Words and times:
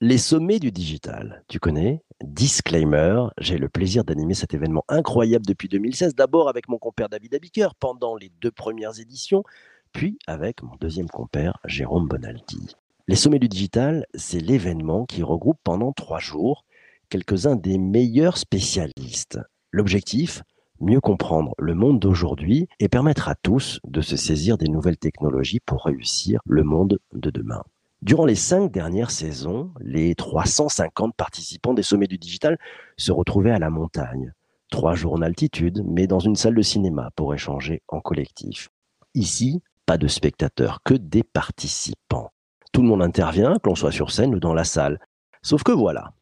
Les 0.00 0.18
sommets 0.18 0.60
du 0.60 0.70
digital, 0.70 1.42
tu 1.48 1.58
connais? 1.58 2.04
Disclaimer, 2.22 3.24
j'ai 3.36 3.58
le 3.58 3.68
plaisir 3.68 4.04
d'animer 4.04 4.34
cet 4.34 4.54
événement 4.54 4.84
incroyable 4.86 5.44
depuis 5.44 5.66
2016, 5.66 6.14
d'abord 6.14 6.48
avec 6.48 6.68
mon 6.68 6.78
compère 6.78 7.08
David 7.08 7.34
Abiker 7.34 7.70
pendant 7.80 8.14
les 8.14 8.30
deux 8.40 8.52
premières 8.52 9.00
éditions, 9.00 9.42
puis 9.90 10.16
avec 10.28 10.62
mon 10.62 10.76
deuxième 10.76 11.08
compère 11.08 11.58
Jérôme 11.64 12.06
Bonaldi. 12.06 12.76
Les 13.08 13.16
sommets 13.16 13.40
du 13.40 13.48
digital, 13.48 14.06
c'est 14.14 14.38
l'événement 14.38 15.04
qui 15.04 15.24
regroupe 15.24 15.58
pendant 15.64 15.92
trois 15.92 16.20
jours 16.20 16.64
quelques-uns 17.10 17.56
des 17.56 17.78
meilleurs 17.78 18.38
spécialistes. 18.38 19.40
L'objectif 19.72 20.44
Mieux 20.80 21.00
comprendre 21.00 21.56
le 21.58 21.74
monde 21.74 21.98
d'aujourd'hui 21.98 22.68
et 22.78 22.88
permettre 22.88 23.28
à 23.28 23.34
tous 23.34 23.80
de 23.82 24.00
se 24.00 24.16
saisir 24.16 24.58
des 24.58 24.68
nouvelles 24.68 24.96
technologies 24.96 25.58
pour 25.58 25.86
réussir 25.86 26.40
le 26.46 26.62
monde 26.62 27.00
de 27.14 27.30
demain. 27.30 27.64
Durant 28.00 28.26
les 28.26 28.36
cinq 28.36 28.70
dernières 28.70 29.10
saisons, 29.10 29.72
les 29.80 30.14
350 30.14 31.16
participants 31.16 31.74
des 31.74 31.82
sommets 31.82 32.06
du 32.06 32.16
digital 32.16 32.56
se 32.96 33.10
retrouvaient 33.10 33.50
à 33.50 33.58
la 33.58 33.70
montagne. 33.70 34.32
Trois 34.70 34.94
jours 34.94 35.14
en 35.14 35.22
altitude, 35.22 35.82
mais 35.84 36.06
dans 36.06 36.20
une 36.20 36.36
salle 36.36 36.54
de 36.54 36.62
cinéma 36.62 37.10
pour 37.16 37.34
échanger 37.34 37.82
en 37.88 38.00
collectif. 38.00 38.68
Ici, 39.14 39.62
pas 39.84 39.98
de 39.98 40.06
spectateurs, 40.06 40.80
que 40.84 40.94
des 40.94 41.24
participants. 41.24 42.30
Tout 42.72 42.82
le 42.82 42.88
monde 42.88 43.02
intervient, 43.02 43.54
que 43.54 43.68
l'on 43.68 43.74
soit 43.74 43.90
sur 43.90 44.12
scène 44.12 44.34
ou 44.34 44.38
dans 44.38 44.54
la 44.54 44.64
salle. 44.64 45.00
Sauf 45.42 45.64
que 45.64 45.72
voilà, 45.72 46.12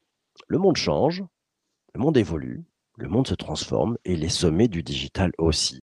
le 0.48 0.56
monde 0.56 0.77
change, 0.77 1.25
le 1.95 2.01
monde 2.01 2.17
évolue, 2.17 2.65
le 2.97 3.09
monde 3.09 3.27
se 3.27 3.34
transforme 3.34 3.98
et 4.06 4.17
les 4.17 4.31
sommets 4.31 4.69
du 4.69 4.83
digital 4.83 5.33
aussi. 5.37 5.81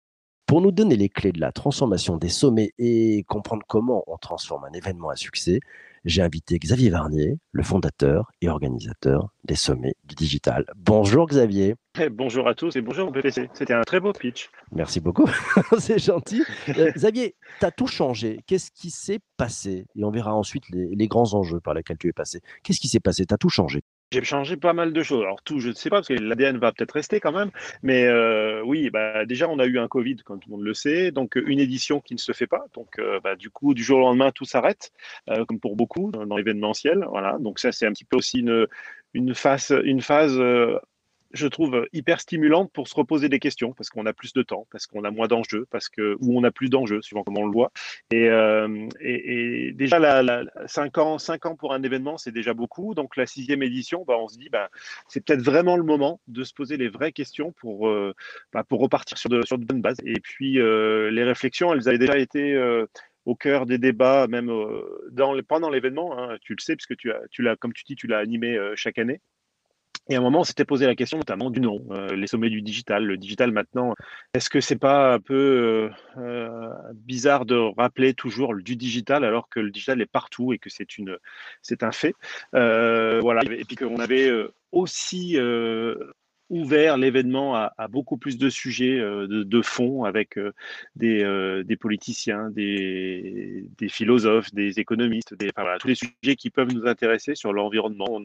Pour 0.52 0.61
nous 0.61 0.70
donner 0.70 0.97
les 0.97 1.09
clés 1.09 1.33
de 1.33 1.41
la 1.41 1.51
transformation 1.51 2.19
des 2.19 2.29
sommets 2.29 2.74
et 2.79 3.24
comprendre 3.27 3.62
comment 3.66 4.05
on 4.06 4.19
transforme 4.19 4.65
un 4.65 4.73
événement 4.75 5.09
à 5.09 5.16
succès, 5.16 5.61
j'ai 6.05 6.20
invité 6.20 6.59
Xavier 6.59 6.91
Varnier, 6.91 7.38
le 7.52 7.62
fondateur 7.62 8.30
et 8.42 8.51
organisateur 8.51 9.30
des 9.45 9.55
sommets 9.55 9.95
du 10.05 10.15
digital. 10.15 10.66
Bonjour 10.77 11.27
Xavier. 11.27 11.77
Eh, 11.98 12.11
bonjour 12.11 12.47
à 12.48 12.55
tous 12.55 12.77
et 12.77 12.83
bonjour 12.83 13.11
BPC. 13.11 13.48
C'était 13.55 13.72
un 13.72 13.81
très 13.81 13.98
beau 13.98 14.12
pitch. 14.12 14.50
Merci 14.72 15.00
beaucoup, 15.00 15.27
c'est 15.78 15.98
gentil. 15.98 16.42
Euh, 16.69 16.92
Xavier, 16.92 17.34
tu 17.59 17.64
as 17.64 17.70
tout 17.70 17.87
changé. 17.87 18.41
Qu'est-ce 18.47 18.70
qui 18.72 18.91
s'est 18.91 19.20
passé? 19.39 19.87
Et 19.97 20.05
on 20.05 20.11
verra 20.11 20.34
ensuite 20.34 20.69
les, 20.69 20.94
les, 20.94 21.09
grands 21.09 21.33
enjeux 21.33 21.61
par 21.61 21.72
lesquels 21.72 21.97
tu 21.97 22.09
es 22.09 22.12
passé. 22.12 22.42
Qu'est-ce 22.62 22.81
qui 22.81 22.89
s'est 22.89 23.00
passé? 23.00 23.25
Tu 23.25 23.33
as 23.33 23.39
tout 23.39 23.48
changé 23.48 23.84
j'ai 24.12 24.22
changé 24.24 24.56
pas 24.56 24.72
mal 24.72 24.92
de 24.92 25.02
choses. 25.02 25.22
Alors 25.22 25.42
tout, 25.42 25.58
je 25.60 25.68
ne 25.68 25.74
sais 25.74 25.91
pas, 25.91 25.96
parce 25.96 26.08
que 26.08 26.14
l'ADN 26.14 26.58
va 26.58 26.72
peut-être 26.72 26.92
rester 26.92 27.20
quand 27.20 27.32
même. 27.32 27.50
Mais 27.82 28.05
euh, 28.06 28.62
oui, 28.64 28.91
bah, 28.91 29.24
déjà, 29.27 29.48
on 29.48 29.58
a 29.58 29.66
eu 29.66 29.78
un 29.78 29.88
Covid, 29.88 30.16
comme 30.16 30.38
tout 30.38 30.50
le 30.50 30.56
monde 30.56 30.64
le 30.64 30.74
sait. 30.74 31.10
Donc 31.10 31.36
une 31.36 31.58
édition 31.58 32.00
qui 32.00 32.14
ne 32.14 32.19
se 32.19 32.32
fait 32.32 32.46
pas. 32.46 32.64
Donc 32.74 32.98
euh, 32.98 33.20
bah, 33.20 33.36
du 33.36 33.50
coup, 33.50 33.74
du 33.74 33.82
jour 33.82 33.98
au 33.98 34.02
lendemain, 34.02 34.30
tout 34.30 34.44
s'arrête, 34.44 34.92
euh, 35.30 35.44
comme 35.44 35.60
pour 35.60 35.77
beaucoup 35.77 36.10
dans 36.12 36.36
l'événementiel. 36.36 37.06
Voilà. 37.10 37.38
Donc 37.41 37.58
ça, 37.58 37.72
c'est 37.72 37.86
un 37.86 37.92
petit 37.92 38.04
peu 38.04 38.16
aussi 38.16 38.41
une, 38.41 38.66
une 39.14 39.34
phase, 39.34 39.74
une 39.84 40.02
phase 40.02 40.41
je 41.33 41.47
trouve 41.47 41.86
hyper 41.92 42.20
stimulante 42.20 42.70
pour 42.72 42.88
se 42.88 42.94
reposer 42.94 43.28
des 43.28 43.38
questions 43.38 43.72
parce 43.72 43.91
qu'on 43.91 44.06
a 44.06 44.12
plus 44.12 44.33
de 44.33 44.42
temps, 44.42 44.66
parce 44.70 44.86
qu'on 44.86 45.05
a 45.05 45.11
moins 45.11 45.28
d'enjeux, 45.28 45.66
parce 45.70 45.88
que 45.88 46.16
ou 46.20 46.38
on 46.38 46.44
a 46.44 46.50
plus 46.50 46.69
d'enjeux 46.69 47.02
suivant 47.02 47.22
comment 47.25 47.41
on 47.41 47.47
le 47.47 47.52
voit. 47.52 47.72
Et, 48.11 48.28
euh, 48.28 48.88
déjà 49.75 49.98
la, 49.98 50.22
la, 50.22 50.44
5 50.66 50.98
ans, 50.98 51.19
5 51.19 51.47
ans 51.47 51.56
pour 51.56 51.72
un 51.75 51.83
événement, 51.83 52.19
c'est 52.19 52.33
déjà 52.33 52.55
beaucoup. 52.55 52.94
Donc 52.94 53.16
la 53.16 53.27
sixième 53.27 53.62
édition, 53.62 54.05
bah, 54.06 54.16
on 54.19 54.28
se 54.28 54.38
dit 54.38 54.48
bah, 54.50 54.70
c'est 55.08 55.25
peut-être 55.25 55.42
vraiment 55.42 55.77
le 55.77 55.84
moment 55.84 56.20
de 56.28 56.44
se 56.44 56.53
poser 56.53 56.77
les 56.77 56.88
vraies 56.88 57.12
questions 57.12 57.53
pour 57.53 57.88
euh, 57.88 58.14
bah, 58.53 58.64
repartir 58.70 59.19
sur 59.19 59.28
de 59.30 59.64
bonnes 59.64 59.83
bases. 59.83 60.00
Et 60.05 60.20
puis 60.20 60.58
euh, 60.60 61.10
les 61.10 61.25
réflexions, 61.25 61.72
elles 61.72 61.88
avaient 61.88 61.98
déjà 61.98 62.19
été 62.19 62.55
euh, 62.55 62.86
au 63.25 63.34
cœur 63.34 63.66
des 63.66 63.78
débats, 63.78 64.27
même 64.27 64.50
euh, 64.50 65.42
pendant 65.48 65.70
l'événement. 65.70 66.19
Hein, 66.19 66.36
tu 66.42 66.55
le 66.55 66.60
sais, 66.60 66.77
puisque 66.77 66.97
tu 66.97 67.12
tu 67.30 67.42
l'as, 67.42 67.56
comme 67.56 67.72
tu 67.72 67.84
dis, 67.84 67.94
tu 67.94 68.06
l'as 68.06 68.19
animé 68.19 68.56
euh, 68.56 68.75
chaque 68.77 68.98
année. 68.98 69.20
Et 70.12 70.14
à 70.14 70.18
un 70.18 70.20
moment, 70.20 70.41
on 70.41 70.44
s'était 70.44 70.66
posé 70.66 70.84
la 70.84 70.94
question 70.94 71.16
notamment 71.16 71.48
du 71.48 71.58
nom, 71.58 71.86
euh, 71.91 72.14
les 72.14 72.27
sommets 72.27 72.50
du 72.50 72.60
digital. 72.60 73.02
Le 73.02 73.16
digital 73.16 73.50
maintenant, 73.50 73.94
est-ce 74.34 74.50
que 74.50 74.60
c'est 74.60 74.77
pas 74.77 75.14
un 75.14 75.20
peu 75.20 75.91
euh, 76.19 76.20
euh, 76.20 76.69
bizarre 76.92 77.47
de 77.47 77.54
rappeler 77.78 78.12
toujours 78.12 78.54
du 78.54 78.76
digital 78.76 79.25
alors 79.25 79.48
que 79.48 79.59
le 79.59 79.70
digital 79.70 80.03
est 80.03 80.06
partout 80.06 80.53
et 80.53 80.59
que 80.59 80.69
c'est 80.69 80.98
une, 80.98 81.16
c'est 81.62 81.82
un 81.82 81.92
fait? 81.92 82.14
Voilà. 82.53 83.41
Et 83.53 83.64
puis 83.64 83.76
qu'on 83.76 84.00
avait 84.00 84.31
aussi 84.70 85.38
ouvert 86.52 86.98
l'événement 86.98 87.56
à, 87.56 87.88
beaucoup 87.88 88.18
plus 88.18 88.36
de 88.36 88.50
sujets 88.50 89.00
euh, 89.00 89.26
de, 89.26 89.62
fond 89.62 90.04
avec 90.04 90.36
euh, 90.36 90.52
des, 90.94 91.24
euh, 91.24 91.64
des, 91.64 91.76
politiciens, 91.76 92.50
des, 92.50 93.66
philosophes, 93.88 94.52
des 94.52 94.78
économistes, 94.78 95.34
des, 95.34 95.50
tous 95.80 95.88
les 95.88 95.94
sujets 95.94 96.36
qui 96.36 96.50
peuvent 96.50 96.72
nous 96.72 96.86
intéresser 96.86 97.34
sur 97.34 97.52
l'environnement 97.52 98.20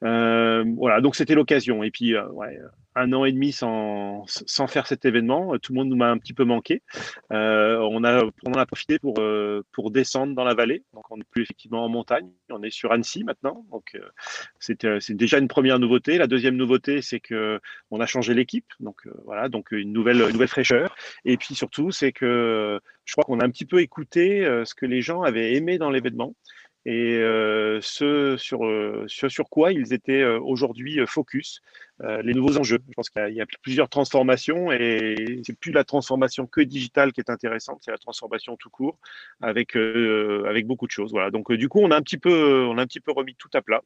voilà, 0.00 1.00
donc 1.00 1.16
c'était 1.16 1.34
l'occasion. 1.34 1.82
Et 1.82 1.90
puis, 1.90 2.16
ouais, 2.16 2.60
un 2.96 3.12
an 3.12 3.24
et 3.24 3.32
demi 3.32 3.52
sans, 3.52 4.24
sans 4.26 4.66
faire 4.66 4.86
cet 4.86 5.04
événement. 5.04 5.56
Tout 5.58 5.72
le 5.72 5.78
monde 5.78 5.88
nous 5.88 5.96
m'a 5.96 6.10
un 6.10 6.18
petit 6.18 6.32
peu 6.32 6.44
manqué. 6.44 6.82
Euh, 7.32 7.78
on, 7.90 8.02
a, 8.04 8.24
on 8.44 8.52
en 8.52 8.58
a 8.58 8.66
profité 8.66 8.98
pour, 8.98 9.14
euh, 9.18 9.62
pour 9.72 9.90
descendre 9.90 10.34
dans 10.34 10.44
la 10.44 10.54
vallée. 10.54 10.82
Donc, 10.94 11.04
on 11.10 11.18
n'est 11.18 11.24
plus 11.30 11.42
effectivement 11.42 11.84
en 11.84 11.88
montagne. 11.88 12.28
On 12.50 12.62
est 12.62 12.70
sur 12.70 12.92
Annecy 12.92 13.22
maintenant. 13.22 13.64
Donc, 13.70 13.94
euh, 13.94 14.98
c'est 14.98 15.16
déjà 15.16 15.38
une 15.38 15.48
première 15.48 15.78
nouveauté. 15.78 16.18
La 16.18 16.26
deuxième 16.26 16.56
nouveauté, 16.56 17.02
c'est 17.02 17.20
que 17.20 17.60
on 17.90 18.00
a 18.00 18.06
changé 18.06 18.34
l'équipe. 18.34 18.66
Donc, 18.80 19.06
euh, 19.06 19.12
voilà, 19.24 19.48
donc 19.48 19.72
une 19.72 19.92
nouvelle, 19.92 20.20
une 20.20 20.32
nouvelle 20.32 20.48
fraîcheur. 20.48 20.96
Et 21.24 21.36
puis 21.36 21.54
surtout, 21.54 21.90
c'est 21.90 22.12
que 22.12 22.80
je 23.04 23.12
crois 23.12 23.24
qu'on 23.24 23.40
a 23.40 23.44
un 23.44 23.50
petit 23.50 23.66
peu 23.66 23.80
écouté 23.80 24.44
euh, 24.44 24.64
ce 24.64 24.74
que 24.74 24.86
les 24.86 25.00
gens 25.00 25.22
avaient 25.22 25.54
aimé 25.54 25.78
dans 25.78 25.90
l'événement 25.90 26.34
et 26.86 27.16
euh, 27.16 27.80
ce, 27.82 28.36
sur, 28.38 28.64
euh, 28.64 29.04
ce 29.08 29.28
sur 29.28 29.48
quoi 29.50 29.72
ils 29.72 29.92
étaient 29.92 30.22
euh, 30.22 30.38
aujourd'hui 30.38 31.00
focus, 31.04 31.60
les 32.22 32.32
nouveaux 32.32 32.58
enjeux. 32.58 32.78
Je 32.88 32.92
pense 32.94 33.10
qu'il 33.10 33.26
y, 33.30 33.36
y, 33.36 33.40
a 33.40 33.46
plusieurs 33.62 33.88
transformations 33.88 34.70
et 34.70 35.40
c'est 35.44 35.58
plus 35.58 35.72
la 35.72 35.82
transformation 35.82 36.46
que 36.46 36.60
digitale 36.60 37.12
qui 37.12 37.20
est 37.20 37.30
intéressante, 37.30 37.80
c'est 37.80 37.90
la 37.90 37.98
transformation 37.98 38.56
tout 38.56 38.70
court 38.70 38.98
avec, 39.40 39.76
avec 39.76 40.66
beaucoup 40.66 40.86
de 40.86 40.90
choses. 40.92 41.10
Voilà. 41.12 41.30
Donc 41.30 41.50
du 41.52 41.70
coup, 41.70 41.80
on 41.80 41.90
a 41.90 41.96
un 41.96 42.02
petit 42.02 42.18
peu, 42.18 42.66
on 42.66 42.76
a 42.76 42.82
un 42.82 42.86
petit 42.86 43.00
peu 43.00 43.12
remis 43.12 43.34
tout 43.34 43.48
à 43.54 43.62
plat 43.62 43.82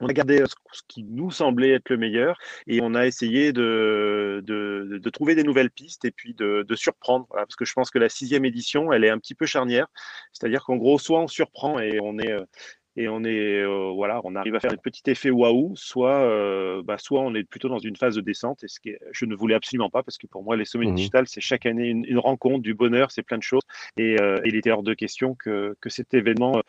on 0.00 0.06
a 0.06 0.12
gardé 0.12 0.42
ce 0.72 0.82
qui 0.88 1.04
nous 1.04 1.30
semblait 1.30 1.70
être 1.70 1.90
le 1.90 1.96
meilleur 1.96 2.38
et 2.66 2.80
on 2.82 2.94
a 2.94 3.06
essayé 3.06 3.52
de, 3.52 4.42
de, 4.46 4.98
de 5.02 5.10
trouver 5.10 5.34
des 5.34 5.44
nouvelles 5.44 5.70
pistes 5.70 6.04
et 6.04 6.10
puis 6.10 6.34
de, 6.34 6.64
de 6.66 6.74
surprendre. 6.74 7.26
Voilà, 7.30 7.46
parce 7.46 7.56
que 7.56 7.64
je 7.64 7.72
pense 7.72 7.90
que 7.90 7.98
la 7.98 8.08
sixième 8.08 8.44
édition, 8.44 8.92
elle 8.92 9.04
est 9.04 9.10
un 9.10 9.18
petit 9.18 9.34
peu 9.34 9.46
charnière. 9.46 9.86
C'est-à-dire 10.32 10.64
qu'en 10.64 10.76
gros, 10.76 10.98
soit 10.98 11.20
on 11.20 11.28
surprend 11.28 11.78
et 11.78 12.00
on 12.00 12.18
est 12.18 12.34
et 12.98 13.08
on 13.08 13.22
est 13.22 13.62
euh, 13.62 13.92
voilà, 13.94 14.20
on 14.24 14.34
arrive 14.34 14.56
à 14.56 14.60
faire 14.60 14.72
un 14.72 14.76
petit 14.76 15.08
effet 15.08 15.30
waouh, 15.30 15.72
soit 15.76 16.20
euh, 16.20 16.82
bah, 16.82 16.98
soit 16.98 17.20
on 17.20 17.32
est 17.34 17.44
plutôt 17.44 17.68
dans 17.68 17.78
une 17.78 17.94
phase 17.94 18.16
de 18.16 18.20
descente. 18.20 18.64
Et 18.64 18.68
ce 18.68 18.80
que 18.80 18.90
je 19.12 19.24
ne 19.24 19.36
voulais 19.36 19.54
absolument 19.54 19.88
pas 19.88 20.02
parce 20.02 20.18
que 20.18 20.26
pour 20.26 20.42
moi 20.42 20.56
les 20.56 20.64
sommets 20.64 20.86
mmh. 20.86 20.94
digitales 20.96 21.28
c'est 21.28 21.40
chaque 21.40 21.64
année 21.64 21.86
une, 21.86 22.04
une, 22.04 22.18
rencontre, 22.18 22.60
du 22.60 22.74
bonheur, 22.74 23.12
c'est 23.12 23.22
plein 23.22 23.38
de 23.38 23.42
choses. 23.42 23.62
Et, 23.96 24.20
euh, 24.20 24.40
et 24.44 24.48
il 24.48 24.56
était 24.56 24.72
hors 24.72 24.82
de 24.82 24.94
question 24.94 25.36
que, 25.36 25.76
que 25.80 25.88
cet 25.88 26.12
événement 26.12 26.60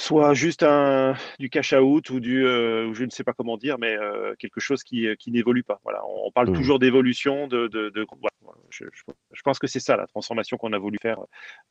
soit 0.00 0.32
juste 0.32 0.62
un, 0.62 1.14
du 1.38 1.50
cash 1.50 1.74
out 1.74 2.08
ou 2.08 2.20
du, 2.20 2.46
euh, 2.46 2.92
je 2.94 3.04
ne 3.04 3.10
sais 3.10 3.22
pas 3.22 3.34
comment 3.34 3.58
dire, 3.58 3.78
mais 3.78 3.94
euh, 3.94 4.34
quelque 4.38 4.58
chose 4.58 4.82
qui, 4.82 5.06
qui 5.18 5.30
n'évolue 5.30 5.62
pas. 5.62 5.78
Voilà, 5.84 6.00
on, 6.06 6.30
parle 6.32 6.50
mmh. 6.50 6.54
toujours 6.54 6.78
d'évolution, 6.78 7.46
de, 7.46 7.68
de, 7.68 7.90
de 7.90 8.06
voilà. 8.08 8.58
je, 8.70 8.86
je, 8.94 9.42
pense 9.42 9.58
que 9.58 9.66
c'est 9.66 9.78
ça 9.78 9.96
la 9.96 10.06
transformation 10.06 10.56
qu'on 10.56 10.72
a 10.72 10.78
voulu 10.78 10.96
faire 11.02 11.18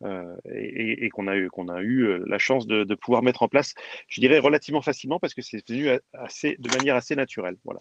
euh, 0.03 0.35
et, 0.53 1.06
et 1.06 1.09
qu'on 1.09 1.28
a 1.28 1.35
eu, 1.38 1.50
qu'on 1.50 1.69
a 1.69 1.81
eu 1.81 2.03
euh, 2.03 2.23
la 2.28 2.38
chance 2.38 2.67
de, 2.67 2.84
de, 2.84 2.95
pouvoir 2.95 3.23
mettre 3.23 3.41
en 3.41 3.47
place. 3.47 3.73
Je 4.07 4.22
dirais 4.22 4.38
relativement 4.38 4.81
facilement 4.81 5.19
parce 5.19 5.34
que 5.34 5.41
c'est 5.41 5.67
venu 5.67 5.90
assez, 6.13 6.56
de 6.59 6.69
manière 6.69 6.96
assez 6.96 7.16
naturelle. 7.16 7.57
Voilà. 7.66 7.79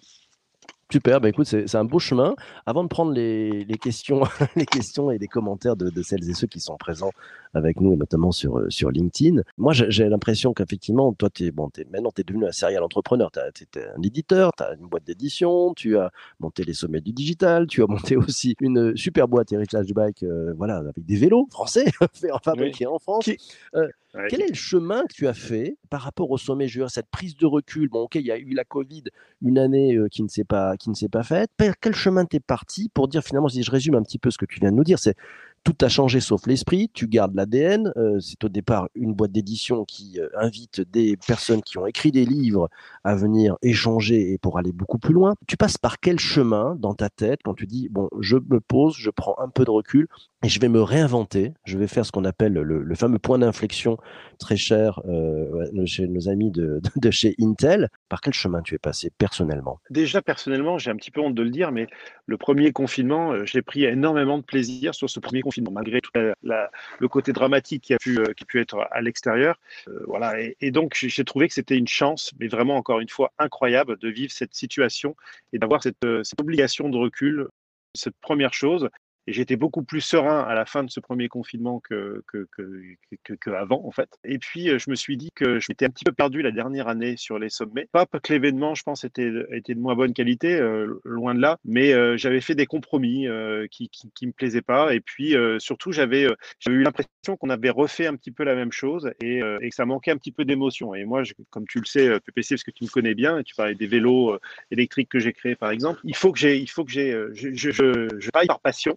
Super, 0.90 1.20
bah 1.20 1.28
écoute, 1.28 1.46
c'est 1.46 1.74
un 1.74 1.84
beau 1.84 1.98
chemin. 1.98 2.34
Avant 2.64 2.82
de 2.82 2.88
prendre 2.88 3.12
les, 3.12 3.64
les, 3.64 3.76
questions, 3.76 4.22
les 4.56 4.64
questions 4.64 5.10
et 5.10 5.18
les 5.18 5.26
commentaires 5.26 5.76
de, 5.76 5.90
de, 5.90 6.02
celles 6.02 6.28
et 6.30 6.32
ceux 6.32 6.46
qui 6.46 6.60
sont 6.60 6.78
présents 6.78 7.10
avec 7.52 7.82
nous, 7.82 7.92
et 7.92 7.96
notamment 7.96 8.32
sur, 8.32 8.58
euh, 8.58 8.70
sur 8.70 8.90
LinkedIn, 8.90 9.42
moi 9.58 9.74
j'ai 9.74 10.08
l'impression 10.08 10.54
qu'effectivement, 10.54 11.12
toi, 11.12 11.28
es, 11.40 11.50
bon, 11.50 11.68
es, 11.76 11.84
maintenant 11.90 12.10
tu 12.10 12.22
es 12.22 12.24
devenu 12.24 12.46
un 12.46 12.52
serial 12.52 12.82
entrepreneur. 12.82 13.30
Tu 13.30 13.64
es, 13.78 13.86
un 13.86 14.02
éditeur, 14.02 14.52
tu 14.56 14.62
as 14.62 14.74
une 14.80 14.86
boîte 14.86 15.04
d'édition, 15.04 15.74
tu 15.74 15.98
as 15.98 16.10
monté 16.40 16.64
les 16.64 16.72
sommets 16.74 17.02
du 17.02 17.12
digital, 17.12 17.66
tu 17.66 17.82
as 17.82 17.86
monté 17.86 18.16
aussi 18.16 18.56
une 18.60 18.96
super 18.96 19.28
boîte 19.28 19.52
Heritage 19.52 19.92
Bike, 19.92 20.22
euh, 20.22 20.54
voilà, 20.56 20.78
avec 20.78 21.04
des 21.04 21.16
vélos 21.16 21.48
français, 21.50 21.84
fabriqués 22.42 22.86
oui. 22.86 22.94
en 22.94 22.98
France. 22.98 23.24
Qui... 23.24 23.36
Euh, 23.74 23.88
Ouais. 24.14 24.26
Quel 24.30 24.40
est 24.40 24.48
le 24.48 24.54
chemin 24.54 25.02
que 25.02 25.12
tu 25.12 25.28
as 25.28 25.34
fait 25.34 25.76
par 25.88 26.02
rapport 26.02 26.30
au 26.30 26.38
sommet 26.38 26.68
cette 26.88 27.08
prise 27.10 27.36
de 27.36 27.46
recul 27.46 27.88
Bon, 27.88 28.02
ok, 28.02 28.16
il 28.16 28.26
y 28.26 28.32
a 28.32 28.38
eu 28.38 28.52
la 28.54 28.64
Covid, 28.64 29.04
une 29.42 29.58
année 29.58 29.98
qui 30.10 30.22
ne 30.22 30.28
s'est 30.28 30.44
pas 30.44 30.76
faite. 31.22 31.50
Quel 31.80 31.94
chemin 31.94 32.24
t'es 32.24 32.40
parti 32.40 32.88
pour 32.92 33.08
dire 33.08 33.22
finalement, 33.22 33.48
si 33.48 33.62
je 33.62 33.70
résume 33.70 33.94
un 33.94 34.02
petit 34.02 34.18
peu 34.18 34.30
ce 34.30 34.38
que 34.38 34.46
tu 34.46 34.60
viens 34.60 34.70
de 34.70 34.76
nous 34.76 34.84
dire, 34.84 34.98
c'est 34.98 35.16
tout 35.64 35.76
a 35.82 35.88
changé 35.88 36.20
sauf 36.20 36.46
l'esprit, 36.46 36.90
tu 36.94 37.08
gardes 37.08 37.34
l'ADN. 37.34 37.92
C'est 38.20 38.42
au 38.44 38.48
départ 38.48 38.88
une 38.94 39.12
boîte 39.12 39.32
d'édition 39.32 39.84
qui 39.84 40.18
invite 40.36 40.80
des 40.80 41.16
personnes 41.26 41.62
qui 41.62 41.78
ont 41.78 41.86
écrit 41.86 42.12
des 42.12 42.24
livres 42.24 42.68
à 43.04 43.16
venir 43.16 43.56
échanger 43.62 44.32
et 44.32 44.38
pour 44.38 44.58
aller 44.58 44.72
beaucoup 44.72 44.98
plus 44.98 45.12
loin. 45.12 45.34
Tu 45.46 45.56
passes 45.56 45.78
par 45.78 46.00
quel 46.00 46.18
chemin 46.18 46.76
dans 46.78 46.94
ta 46.94 47.10
tête 47.10 47.40
quand 47.44 47.54
tu 47.54 47.66
dis, 47.66 47.88
bon, 47.90 48.08
je 48.20 48.36
me 48.36 48.60
pose, 48.60 48.94
je 48.96 49.10
prends 49.10 49.36
un 49.38 49.48
peu 49.48 49.64
de 49.64 49.70
recul 49.70 50.08
et 50.44 50.48
je 50.48 50.60
vais 50.60 50.68
me 50.68 50.80
réinventer. 50.80 51.52
Je 51.64 51.76
vais 51.78 51.88
faire 51.88 52.06
ce 52.06 52.12
qu'on 52.12 52.24
appelle 52.24 52.52
le, 52.52 52.94
fameux 52.94 53.18
point 53.18 53.38
d'inflexion 53.38 53.98
très 54.38 54.56
cher 54.56 55.00
euh, 55.06 55.68
chez 55.84 56.06
nos 56.06 56.28
amis 56.28 56.52
de, 56.52 56.80
chez 57.10 57.34
Intel. 57.40 57.88
Par 58.08 58.20
quel 58.20 58.32
chemin 58.32 58.62
tu 58.62 58.74
es 58.74 58.78
passé 58.78 59.10
personnellement? 59.18 59.80
Déjà, 59.90 60.22
personnellement, 60.22 60.78
j'ai 60.78 60.90
un 60.90 60.96
petit 60.96 61.10
peu 61.10 61.20
honte 61.20 61.34
de 61.34 61.42
le 61.42 61.50
dire, 61.50 61.72
mais 61.72 61.88
le 62.26 62.36
premier 62.36 62.72
confinement, 62.72 63.32
euh, 63.32 63.44
j'ai 63.44 63.62
pris 63.62 63.84
énormément 63.84 64.38
de 64.38 64.44
plaisir 64.44 64.94
sur 64.94 65.10
ce 65.10 65.18
premier 65.18 65.42
confinement, 65.42 65.72
malgré 65.72 66.00
tout 66.00 66.12
le 66.14 67.08
côté 67.08 67.32
dramatique 67.32 67.82
qui 67.82 67.94
a 67.94 67.98
pu, 67.98 68.18
euh, 68.20 68.32
qui 68.36 68.44
a 68.44 68.46
pu 68.46 68.60
être 68.60 68.86
à 68.92 69.00
l'extérieur. 69.00 69.58
voilà, 70.06 70.34
et, 70.60 70.70
donc, 70.70 70.94
j'ai 70.94 71.24
trouvé 71.24 71.48
que 71.48 71.54
c'était 71.54 71.76
une 71.76 71.88
chance, 71.88 72.32
mais 72.38 72.46
vraiment, 72.46 72.76
encore 72.76 73.00
une 73.00 73.08
fois, 73.08 73.32
incroyable 73.38 73.98
de 73.98 74.08
vivre 74.08 74.30
cette 74.30 74.54
situation 74.54 75.16
et 75.52 75.58
d'avoir 75.58 75.82
cette 75.82 76.04
obligation 76.38 76.88
de 76.88 76.96
recul 76.96 77.48
cette 77.94 78.16
première 78.20 78.54
chose. 78.54 78.88
Et 79.28 79.32
j'étais 79.34 79.56
beaucoup 79.56 79.82
plus 79.82 80.00
serein 80.00 80.40
à 80.40 80.54
la 80.54 80.64
fin 80.64 80.82
de 80.82 80.90
ce 80.90 81.00
premier 81.00 81.28
confinement 81.28 81.80
que, 81.80 82.24
que, 82.28 82.48
que, 82.50 83.34
que, 83.34 83.50
avant, 83.50 83.84
en 83.84 83.90
fait. 83.90 84.08
Et 84.24 84.38
puis, 84.38 84.70
euh, 84.70 84.78
je 84.78 84.88
me 84.88 84.94
suis 84.94 85.18
dit 85.18 85.28
que 85.34 85.60
j'étais 85.60 85.84
un 85.84 85.90
petit 85.90 86.04
peu 86.04 86.12
perdu 86.12 86.40
la 86.40 86.50
dernière 86.50 86.88
année 86.88 87.18
sur 87.18 87.38
les 87.38 87.50
sommets. 87.50 87.88
Pas 87.92 88.06
que 88.06 88.32
l'événement, 88.32 88.74
je 88.74 88.84
pense, 88.84 89.04
était, 89.04 89.30
était 89.52 89.74
de 89.74 89.80
moins 89.80 89.94
bonne 89.94 90.14
qualité, 90.14 90.54
euh, 90.58 90.98
loin 91.04 91.34
de 91.34 91.40
là, 91.40 91.58
mais 91.66 91.92
euh, 91.92 92.16
j'avais 92.16 92.40
fait 92.40 92.54
des 92.54 92.64
compromis 92.64 93.26
qui, 93.70 93.90
qui, 93.90 94.10
qui, 94.14 94.26
me 94.26 94.32
plaisaient 94.32 94.62
pas. 94.62 94.94
Et 94.94 95.00
puis, 95.00 95.34
surtout, 95.58 95.92
j'avais 95.92 96.26
eu 96.66 96.82
l'impression 96.82 97.36
qu'on 97.38 97.50
avait 97.50 97.68
refait 97.68 98.06
un 98.06 98.16
petit 98.16 98.30
peu 98.30 98.44
la 98.44 98.54
même 98.54 98.72
chose 98.72 99.12
et, 99.20 99.40
et 99.60 99.68
que 99.68 99.74
ça 99.74 99.84
manquait 99.84 100.10
un 100.10 100.16
petit 100.16 100.32
peu 100.32 100.46
d'émotion. 100.46 100.94
Et 100.94 101.04
moi, 101.04 101.22
comme 101.50 101.66
tu 101.66 101.80
le 101.80 101.84
sais, 101.84 102.18
PPC, 102.20 102.54
parce 102.54 102.64
que 102.64 102.70
tu 102.70 102.84
me 102.84 102.88
connais 102.88 103.14
bien, 103.14 103.42
tu 103.42 103.54
parlais 103.54 103.74
des 103.74 103.86
vélos 103.86 104.38
électriques 104.70 105.10
que 105.10 105.18
j'ai 105.18 105.34
créés, 105.34 105.54
par 105.54 105.70
exemple, 105.70 106.00
il 106.04 106.16
faut 106.16 106.32
que 106.32 106.38
j'ai, 106.38 106.56
il 106.56 106.70
faut 106.70 106.86
que 106.86 106.90
j'ai, 106.90 107.10
je, 107.34 107.52
je, 107.52 107.70
je, 107.70 108.08
je, 108.18 108.30
par 108.30 108.60
passion 108.60 108.96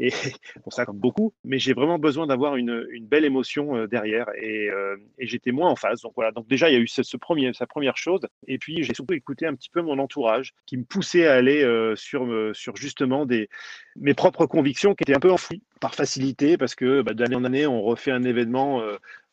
et 0.00 0.10
pour 0.64 0.72
ça 0.72 0.86
comme 0.86 0.98
beaucoup, 0.98 1.32
mais 1.44 1.58
j'ai 1.58 1.74
vraiment 1.74 1.98
besoin 1.98 2.26
d'avoir 2.26 2.56
une, 2.56 2.86
une, 2.90 3.06
belle 3.06 3.26
émotion 3.26 3.76
euh, 3.76 3.86
derrière. 3.86 4.28
Et, 4.40 4.70
euh, 4.70 4.96
et 5.18 5.26
j'étais 5.26 5.52
moins 5.52 5.70
en 5.70 5.76
phase. 5.76 6.00
Donc 6.00 6.12
voilà, 6.16 6.32
donc 6.32 6.48
déjà 6.48 6.70
il 6.70 6.72
y 6.72 6.76
a 6.76 6.80
eu 6.80 6.88
ce, 6.88 7.16
premier, 7.18 7.52
sa 7.52 7.66
première 7.66 7.98
chose, 7.98 8.22
et 8.48 8.58
puis 8.58 8.82
j'ai 8.82 8.94
surtout 8.94 9.14
écouté 9.14 9.46
un 9.46 9.54
petit 9.54 9.68
peu 9.68 9.82
mon 9.82 9.98
entourage 9.98 10.54
qui 10.66 10.78
me 10.78 10.84
poussait 10.84 11.26
à 11.26 11.34
aller 11.34 11.62
euh, 11.62 11.94
sur, 11.96 12.26
sur 12.54 12.76
justement 12.76 13.26
des, 13.26 13.48
mes 13.96 14.14
propres 14.14 14.46
convictions 14.46 14.94
qui 14.94 15.04
étaient 15.04 15.16
un 15.16 15.20
peu 15.20 15.30
enfouies 15.30 15.62
par 15.80 15.94
facilité 15.94 16.56
parce 16.56 16.74
que 16.74 17.02
bah, 17.02 17.14
d'année 17.14 17.36
en 17.36 17.44
année 17.44 17.66
on 17.66 17.82
refait 17.82 18.10
un 18.10 18.22
événement 18.22 18.82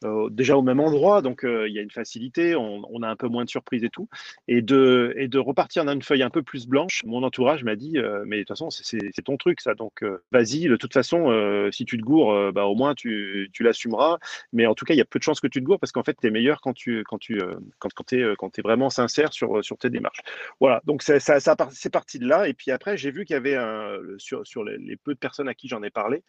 euh, 0.03 0.29
déjà 0.29 0.55
au 0.55 0.61
même 0.61 0.79
endroit, 0.79 1.23
donc 1.23 1.43
euh, 1.43 1.67
il 1.67 1.73
y 1.73 1.79
a 1.79 1.81
une 1.81 1.89
facilité, 1.89 2.55
on, 2.55 3.01
a 3.01 3.07
un 3.07 3.15
peu 3.15 3.27
moins 3.27 3.45
de 3.45 3.49
surprises 3.49 3.83
et 3.83 3.89
tout. 3.89 4.07
Et 4.47 4.61
de, 4.61 5.13
et 5.17 5.27
de 5.27 5.39
repartir 5.39 5.85
dans 5.85 5.93
une 5.93 6.03
feuille 6.03 6.21
un 6.21 6.29
peu 6.29 6.43
plus 6.43 6.67
blanche, 6.67 7.03
mon 7.05 7.23
entourage 7.23 7.63
m'a 7.63 7.75
dit, 7.75 7.97
mais 8.25 8.37
de 8.37 8.41
toute 8.41 8.49
façon, 8.49 8.69
c'est 8.69 9.23
ton 9.23 9.37
truc, 9.37 9.61
ça, 9.61 9.73
donc 9.73 10.03
vas-y, 10.31 10.56
de 10.61 10.75
toute 10.75 10.93
façon, 10.93 11.69
si 11.71 11.85
tu 11.85 11.97
te 11.97 12.03
gourres, 12.03 12.51
bah, 12.53 12.65
au 12.65 12.75
moins 12.75 12.95
tu, 12.95 13.49
tu 13.53 13.63
l'assumeras. 13.63 14.17
Mais 14.53 14.65
en 14.65 14.75
tout 14.75 14.85
cas, 14.85 14.93
il 14.93 14.97
y 14.97 15.01
a 15.01 15.05
peu 15.05 15.19
de 15.19 15.23
chances 15.23 15.39
que 15.39 15.47
tu 15.47 15.59
te 15.59 15.65
gourres 15.65 15.79
parce 15.79 15.91
qu'en 15.91 16.03
fait, 16.03 16.15
tu 16.19 16.27
es 16.27 16.31
meilleur 16.31 16.61
quand 16.61 16.73
tu, 16.73 17.03
quand 17.05 17.17
tu 17.17 17.39
quand, 17.79 17.93
quand 17.93 18.13
es, 18.13 18.23
quand 18.37 18.57
es 18.57 18.61
vraiment 18.61 18.89
sincère 18.89 19.33
sur, 19.33 19.63
sur 19.63 19.77
tes 19.77 19.89
démarches. 19.89 20.21
Voilà, 20.59 20.81
donc 20.85 21.03
ça, 21.03 21.19
ça, 21.19 21.39
c'est 21.71 21.91
parti 21.91 22.19
de 22.19 22.27
là. 22.27 22.47
Et 22.47 22.53
puis 22.53 22.71
après, 22.71 22.97
j'ai 22.97 23.11
vu 23.11 23.25
qu'il 23.25 23.33
y 23.33 23.37
avait 23.37 23.55
un, 23.55 23.97
sur, 24.17 24.45
sur 24.45 24.63
les, 24.63 24.95
peu 24.97 25.13
de 25.13 25.19
personnes 25.19 25.47
à 25.47 25.53
qui 25.53 25.67
j'en 25.67 25.83
ai 25.83 25.89
parlé, 25.89 26.23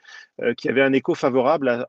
qu'il 0.56 0.68
y 0.68 0.72
avait 0.72 0.82
un 0.82 0.92
écho 0.92 1.14
favorable 1.14 1.68
à, 1.68 1.88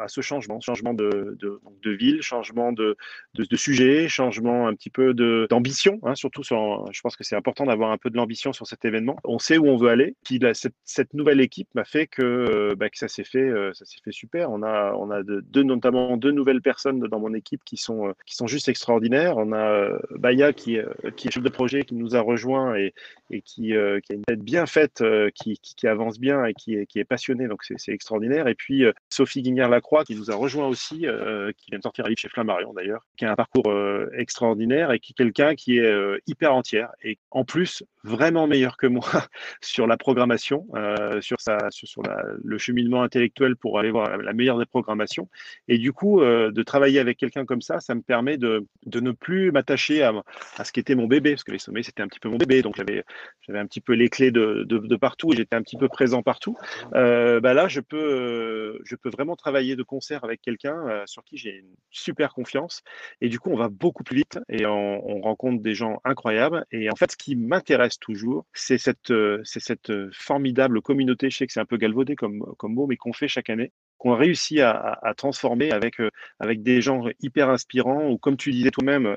à 0.00 0.08
ce 0.08 0.20
changement, 0.20 0.60
changement 0.60 0.94
de, 0.94 1.36
de, 1.40 1.90
ville, 1.90 2.22
changement 2.22 2.72
de, 2.72 2.96
de, 3.34 3.56
sujet, 3.56 4.08
changement 4.08 4.66
un 4.66 4.74
petit 4.74 4.90
peu 4.90 5.14
d'ambition, 5.48 5.98
hein, 6.02 6.14
surtout 6.14 6.42
sur, 6.42 6.90
je 6.92 7.00
pense 7.00 7.16
que 7.16 7.24
c'est 7.24 7.36
important 7.36 7.66
d'avoir 7.66 7.90
un 7.90 7.98
peu 7.98 8.10
de 8.10 8.16
l'ambition 8.16 8.52
sur 8.52 8.66
cet 8.66 8.84
événement. 8.84 9.16
On 9.24 9.38
sait 9.38 9.58
où 9.58 9.66
on 9.66 9.76
veut 9.76 9.90
aller. 9.90 10.16
Puis 10.24 10.40
cette, 10.84 11.14
nouvelle 11.14 11.40
équipe 11.40 11.68
m'a 11.74 11.84
fait 11.84 12.06
que, 12.06 12.22
euh, 12.22 12.74
bah, 12.76 12.90
que 12.90 12.98
ça 12.98 13.08
s'est 13.08 13.24
fait, 13.24 13.38
euh, 13.38 13.72
ça 13.72 13.84
fait 14.04 14.12
super. 14.12 14.50
On 14.50 14.62
a, 14.62 15.22
deux, 15.22 15.62
notamment 15.62 16.16
deux 16.16 16.30
nouvelles 16.30 16.62
personnes 16.62 17.00
dans 17.00 17.20
mon 17.20 17.34
équipe 17.34 17.62
qui 17.64 17.76
sont, 17.76 18.08
euh, 18.08 18.46
juste 18.46 18.68
extraordinaires. 18.68 19.36
On 19.36 19.52
a 19.52 19.98
Baya 20.10 20.52
qui, 20.52 20.78
qui 21.16 21.28
est 21.28 21.30
chef 21.30 21.42
de 21.42 21.48
projet 21.48 21.84
qui 21.84 21.94
nous 21.94 22.16
a 22.16 22.20
rejoint 22.20 22.76
et, 22.76 22.94
et 23.32 23.42
qui, 23.42 23.68
qui, 23.68 23.74
a 23.74 24.14
une 24.14 24.24
tête 24.24 24.42
bien 24.42 24.66
faite, 24.66 25.02
qui, 25.34 25.58
qui, 25.58 25.86
avance 25.86 26.18
bien 26.18 26.44
et 26.44 26.54
qui 26.54 26.74
est, 26.74 26.86
qui 26.86 27.02
passionnée. 27.04 27.48
Donc 27.48 27.62
c'est 27.64 27.92
extraordinaire. 27.92 28.48
Et 28.48 28.54
puis 28.54 28.84
Sophie 29.10 29.42
Guignard-Lacroix 29.42 30.04
qui 30.04 30.16
nous 30.16 30.30
a 30.30 30.34
rejoint 30.34 30.66
aussi 30.66 31.06
euh, 31.06 31.52
qui 31.56 31.70
vient 31.70 31.78
de 31.78 31.82
sortir 31.82 32.04
un 32.04 32.08
livre 32.08 32.18
chez 32.18 32.28
Flammarion 32.28 32.72
d'ailleurs, 32.72 33.06
qui 33.16 33.24
a 33.24 33.32
un 33.32 33.34
parcours 33.34 33.70
euh, 33.70 34.10
extraordinaire 34.16 34.92
et 34.92 34.98
qui 34.98 35.12
est 35.12 35.14
quelqu'un 35.14 35.54
qui 35.54 35.78
est 35.78 35.86
euh, 35.86 36.18
hyper 36.26 36.54
entière 36.54 36.90
et 37.02 37.18
en 37.30 37.44
plus 37.44 37.84
vraiment 38.04 38.46
meilleur 38.46 38.76
que 38.76 38.86
moi 38.86 39.04
sur 39.60 39.86
la 39.86 39.96
programmation, 39.96 40.66
sur, 41.20 41.36
le 42.42 42.58
cheminement 42.58 43.02
intellectuel 43.02 43.56
pour 43.56 43.78
aller 43.78 43.90
voir 43.90 44.16
la 44.18 44.32
meilleure 44.32 44.58
des 44.58 44.66
programmations. 44.66 45.28
Et 45.68 45.78
du 45.78 45.92
coup, 45.92 46.20
de 46.20 46.62
travailler 46.62 46.98
avec 46.98 47.16
quelqu'un 47.16 47.44
comme 47.44 47.60
ça, 47.60 47.78
ça 47.78 47.94
me 47.94 48.02
permet 48.02 48.38
de, 48.38 48.66
de 48.86 48.98
ne 48.98 49.12
plus 49.12 49.52
m'attacher 49.52 50.02
à, 50.02 50.12
à, 50.56 50.64
ce 50.64 50.72
qui 50.72 50.80
était 50.80 50.96
mon 50.96 51.06
bébé, 51.06 51.30
parce 51.30 51.44
que 51.44 51.52
les 51.52 51.58
sommets, 51.58 51.84
c'était 51.84 52.02
un 52.02 52.08
petit 52.08 52.18
peu 52.18 52.28
mon 52.28 52.38
bébé, 52.38 52.62
donc 52.62 52.74
j'avais, 52.76 53.04
j'avais 53.40 53.58
un 53.58 53.66
petit 53.66 53.80
peu 53.80 53.94
les 53.94 54.08
clés 54.08 54.30
de, 54.30 54.64
de, 54.64 54.96
partout 54.96 55.32
et 55.32 55.36
j'étais 55.36 55.56
un 55.56 55.62
petit 55.62 55.76
peu 55.76 55.88
présent 55.88 56.22
partout. 56.22 56.56
bah 56.92 57.54
là, 57.54 57.68
je 57.68 57.80
peux, 57.80 58.80
je 58.84 58.96
peux 58.96 59.10
vraiment 59.10 59.36
travailler 59.36 59.74
de 59.76 59.82
concert 59.82 60.24
avec 60.24 60.40
quelqu'un 60.40 61.02
sur 61.06 61.24
qui 61.24 61.36
j'ai 61.38 61.56
une 61.56 61.74
super 61.90 62.34
confiance. 62.34 62.82
Et 63.20 63.28
du 63.28 63.38
coup, 63.38 63.50
on 63.50 63.56
va 63.56 63.68
beaucoup 63.68 64.04
plus 64.04 64.16
vite 64.16 64.38
et 64.48 64.66
on, 64.66 65.20
rencontre 65.20 65.62
des 65.62 65.74
gens 65.74 66.00
incroyables. 66.04 66.64
Et 66.72 66.90
en 66.90 66.96
fait, 66.96 67.12
ce 67.12 67.16
qui 67.16 67.36
m'intéresse 67.36 67.98
toujours, 67.98 68.46
c'est 68.52 68.78
cette, 68.78 69.10
euh, 69.10 69.40
cette 69.44 69.90
euh, 69.90 70.10
formidable 70.12 70.82
communauté. 70.82 71.30
Je 71.30 71.36
sais 71.36 71.46
que 71.46 71.52
c'est 71.52 71.60
un 71.60 71.64
peu 71.64 71.76
galvaudé 71.76 72.16
comme, 72.16 72.40
comme 72.58 72.74
mot, 72.74 72.86
mais 72.86 72.96
qu'on 72.96 73.12
fait 73.12 73.28
chaque 73.28 73.50
année 73.50 73.72
qu'on 74.02 74.16
réussit 74.16 74.58
à, 74.58 74.98
à, 75.00 75.14
transformer 75.14 75.70
avec, 75.70 76.00
euh, 76.00 76.10
avec 76.40 76.64
des 76.64 76.82
gens 76.82 77.04
hyper 77.20 77.50
inspirants, 77.50 78.10
ou 78.10 78.18
comme 78.18 78.36
tu 78.36 78.50
disais 78.50 78.72
toi-même, 78.72 79.16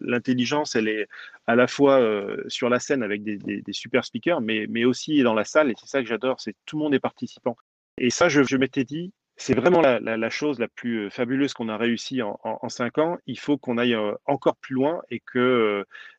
l'intelligence, 0.00 0.74
elle 0.74 0.88
est 0.88 1.06
à 1.46 1.54
la 1.54 1.68
fois 1.68 2.04
sur 2.48 2.68
la 2.68 2.80
scène 2.80 3.04
avec 3.04 3.22
des, 3.22 3.62
super 3.70 4.04
speakers, 4.04 4.40
mais, 4.40 4.66
mais 4.68 4.84
aussi 4.84 5.22
dans 5.22 5.34
la 5.34 5.44
salle, 5.44 5.70
et 5.70 5.74
c'est 5.78 5.86
ça 5.86 6.02
que 6.02 6.08
j'adore, 6.08 6.40
c'est 6.40 6.56
tout 6.66 6.76
le 6.76 6.82
monde 6.82 6.94
est 6.94 7.00
participant. 7.00 7.56
Et 7.96 8.10
ça, 8.10 8.28
je, 8.28 8.42
je 8.42 8.56
m'étais 8.56 8.82
dit, 8.82 9.12
c'est 9.40 9.54
vraiment 9.54 9.80
la, 9.80 10.30
chose 10.30 10.58
la 10.58 10.66
plus 10.66 11.06
euh, 11.06 11.10
fabuleuse 11.10 11.54
qu'on 11.54 11.68
a 11.68 11.76
réussi 11.76 12.22
en, 12.22 12.68
cinq 12.68 12.98
ans. 12.98 13.18
Il 13.26 13.38
faut 13.38 13.56
qu'on 13.56 13.78
aille 13.78 13.94
euh, 13.94 14.12
encore 14.26 14.56
plus 14.56 14.74
loin 14.74 15.00
et 15.10 15.20
que, 15.20 15.38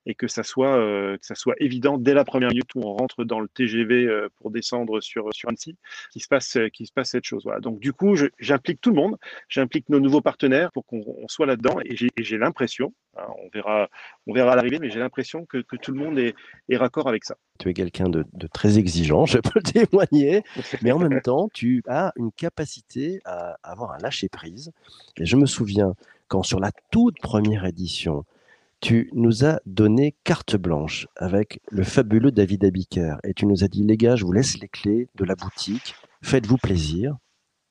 euh, 0.07 0.13
que, 0.17 0.27
ça 0.27 0.43
soit, 0.43 0.73
évident 1.57 1.97
dès 1.97 2.13
la 2.13 2.23
première 2.23 2.49
minute 2.49 2.73
où 2.75 2.81
on 2.81 2.93
rentre 2.93 3.25
dans 3.25 3.41
le 3.41 3.49
TGV 3.49 4.07
pour 4.37 4.51
descendre 4.51 5.01
sur, 5.01 5.33
sur 5.33 5.49
Annecy, 5.49 5.75
qu'il 6.11 6.21
se 6.21 6.27
passe, 6.27 6.57
cette 7.03 7.25
chose. 7.25 7.43
Donc, 7.61 7.79
du 7.79 7.91
coup, 7.91 8.15
j'implique 8.39 8.79
tout 8.81 8.89
le 8.89 8.95
monde, 8.95 9.17
j'implique 9.49 9.89
nos 9.89 9.99
nouveaux 9.99 10.21
partenaires 10.21 10.71
pour 10.71 10.85
qu'on 10.85 11.27
soit 11.27 11.45
là-dedans 11.45 11.77
et 11.83 11.95
j'ai 11.95 12.37
l'impression, 12.37 12.93
on 13.37 13.49
verra, 13.53 13.89
on 14.27 14.33
verra 14.33 14.55
l'arrivée, 14.55 14.79
mais 14.79 14.89
j'ai 14.89 14.99
l'impression 14.99 15.45
que, 15.45 15.57
que, 15.57 15.75
tout 15.75 15.91
le 15.91 15.99
monde 15.99 16.17
est, 16.17 16.35
est 16.69 16.77
raccord 16.77 17.07
avec 17.07 17.25
ça. 17.25 17.35
Tu 17.59 17.69
es 17.69 17.73
quelqu'un 17.73 18.09
de, 18.09 18.25
de 18.33 18.47
très 18.47 18.77
exigeant, 18.77 19.25
je 19.25 19.37
peux 19.39 19.51
le 19.55 19.63
témoigner, 19.63 20.43
mais 20.81 20.91
en 20.91 20.99
même 20.99 21.21
temps, 21.23 21.49
tu 21.53 21.83
as 21.87 22.13
une 22.15 22.31
capacité 22.31 23.19
à 23.25 23.57
avoir 23.63 23.91
un 23.91 23.97
lâcher-prise. 23.99 24.71
Et 25.17 25.25
je 25.25 25.35
me 25.35 25.45
souviens 25.45 25.95
quand 26.27 26.43
sur 26.43 26.59
la 26.59 26.71
toute 26.91 27.19
première 27.19 27.65
édition, 27.65 28.23
tu 28.81 29.09
nous 29.13 29.43
as 29.43 29.59
donné 29.65 30.15
carte 30.23 30.55
blanche 30.55 31.07
avec 31.17 31.59
le 31.69 31.83
fabuleux 31.83 32.31
David 32.31 32.63
Abiker 32.63 33.15
et 33.23 33.33
tu 33.33 33.45
nous 33.45 33.63
as 33.63 33.67
dit 33.67 33.83
les 33.83 33.97
gars, 33.97 34.15
je 34.15 34.23
vous 34.23 34.31
laisse 34.31 34.57
les 34.59 34.69
clés 34.69 35.09
de 35.15 35.25
la 35.25 35.35
boutique, 35.35 35.95
faites-vous 36.21 36.57
plaisir. 36.57 37.17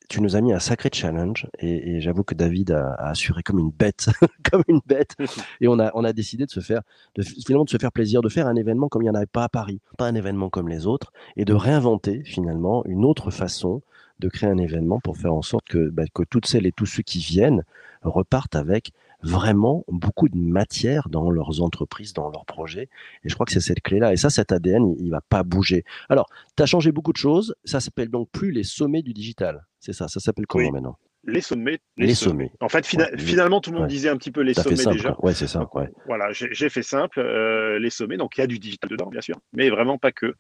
Tu 0.09 0.23
nous 0.23 0.37
as 0.37 0.41
mis 0.41 0.53
un 0.53 0.59
sacré 0.59 0.89
challenge 0.93 1.47
et, 1.59 2.01
j'avoue 2.01 2.25
que 2.25 2.35
David 2.35 2.71
a, 2.71 2.95
assuré 2.95 3.43
comme 3.43 3.59
une 3.59 3.71
bête, 3.71 4.09
comme 4.51 4.63
une 4.69 4.81
bête. 4.87 5.15
Et 5.61 5.69
on 5.69 5.79
a, 5.79 6.13
décidé 6.13 6.47
de 6.47 6.51
se 6.51 6.61
faire, 6.61 6.83
faire 7.15 7.93
plaisir, 7.93 8.23
de 8.23 8.29
faire 8.29 8.47
un 8.47 8.57
événement 8.57 8.89
comme 8.89 9.03
il 9.03 9.07
n'y 9.07 9.11
en 9.11 9.15
avait 9.15 9.27
pas 9.27 9.45
à 9.45 9.49
Paris, 9.49 9.81
pas 9.99 10.07
un 10.07 10.15
événement 10.15 10.49
comme 10.49 10.69
les 10.69 10.87
autres, 10.87 11.13
et 11.37 11.45
de 11.45 11.53
réinventer 11.53 12.23
finalement 12.25 12.85
une 12.87 13.05
autre 13.05 13.31
façon 13.31 13.83
de 14.19 14.29
créer 14.29 14.51
un 14.51 14.59
événement 14.59 15.01
pour 15.01 15.17
faire 15.17 15.35
en 15.35 15.43
sorte 15.43 15.67
que, 15.69 15.91
bah, 15.91 16.05
que 16.13 16.23
toutes 16.29 16.47
celles 16.47 16.67
et 16.67 16.73
tous 16.73 16.87
ceux 16.87 17.03
qui 17.03 17.19
viennent 17.19 17.65
repartent 18.03 18.57
avec 18.57 18.93
vraiment 19.23 19.85
beaucoup 19.89 20.29
de 20.29 20.37
matière 20.37 21.09
dans 21.09 21.31
leurs 21.31 21.63
entreprises, 21.63 22.13
dans 22.13 22.31
leurs 22.31 22.45
projets. 22.45 22.89
Et 23.25 23.29
je 23.29 23.35
crois 23.35 23.47
que 23.47 23.53
c'est 23.53 23.61
cette 23.61 23.81
clé-là. 23.81 24.13
Et 24.13 24.17
ça, 24.17 24.31
cet 24.31 24.53
ADN, 24.53 24.95
il, 24.99 25.07
ne 25.07 25.11
va 25.11 25.21
pas 25.21 25.43
bouger. 25.43 25.85
Alors, 26.09 26.29
tu 26.57 26.63
as 26.63 26.67
changé 26.67 26.93
beaucoup 26.93 27.13
de 27.13 27.19
choses. 27.19 27.55
Ça 27.65 27.81
s'appelle 27.81 28.09
donc 28.09 28.29
plus 28.31 28.51
les 28.51 28.65
sommets 28.65 29.03
du 29.03 29.13
digital. 29.13 29.67
C'est 29.81 29.93
ça. 29.93 30.09
Ça 30.09 30.21
s'appelle 30.21 30.47
comment 30.47 30.71
maintenant? 30.71 30.99
Les 31.25 31.41
sommets. 31.41 31.79
Les, 31.97 32.15
sommets. 32.15 32.53
En 32.61 32.69
fait, 32.69 32.87
finalement, 32.87 33.61
tout 33.61 33.71
le 33.73 33.79
monde 33.79 33.89
disait 33.89 34.09
un 34.09 34.17
petit 34.17 34.31
peu 34.31 34.41
les 34.41 34.55
sommets 34.55 34.77
déjà. 34.93 35.17
Ouais, 35.21 35.35
c'est 35.35 35.49
ça. 35.49 35.69
Ouais. 35.75 35.89
Voilà, 36.07 36.29
j'ai 36.33 36.69
fait 36.71 36.83
simple. 36.83 37.19
Euh, 37.21 37.79
les 37.79 37.91
sommets, 37.91 38.17
donc 38.17 38.37
il 38.37 38.41
y 38.41 38.45
a 38.45 38.47
du 38.47 38.59
digital 38.59 38.89
dedans, 38.89 39.09
bien 39.09 39.21
sûr, 39.21 39.37
mais 39.53 39.69
vraiment 39.69 39.99
pas 39.99 40.13
que. 40.13 40.35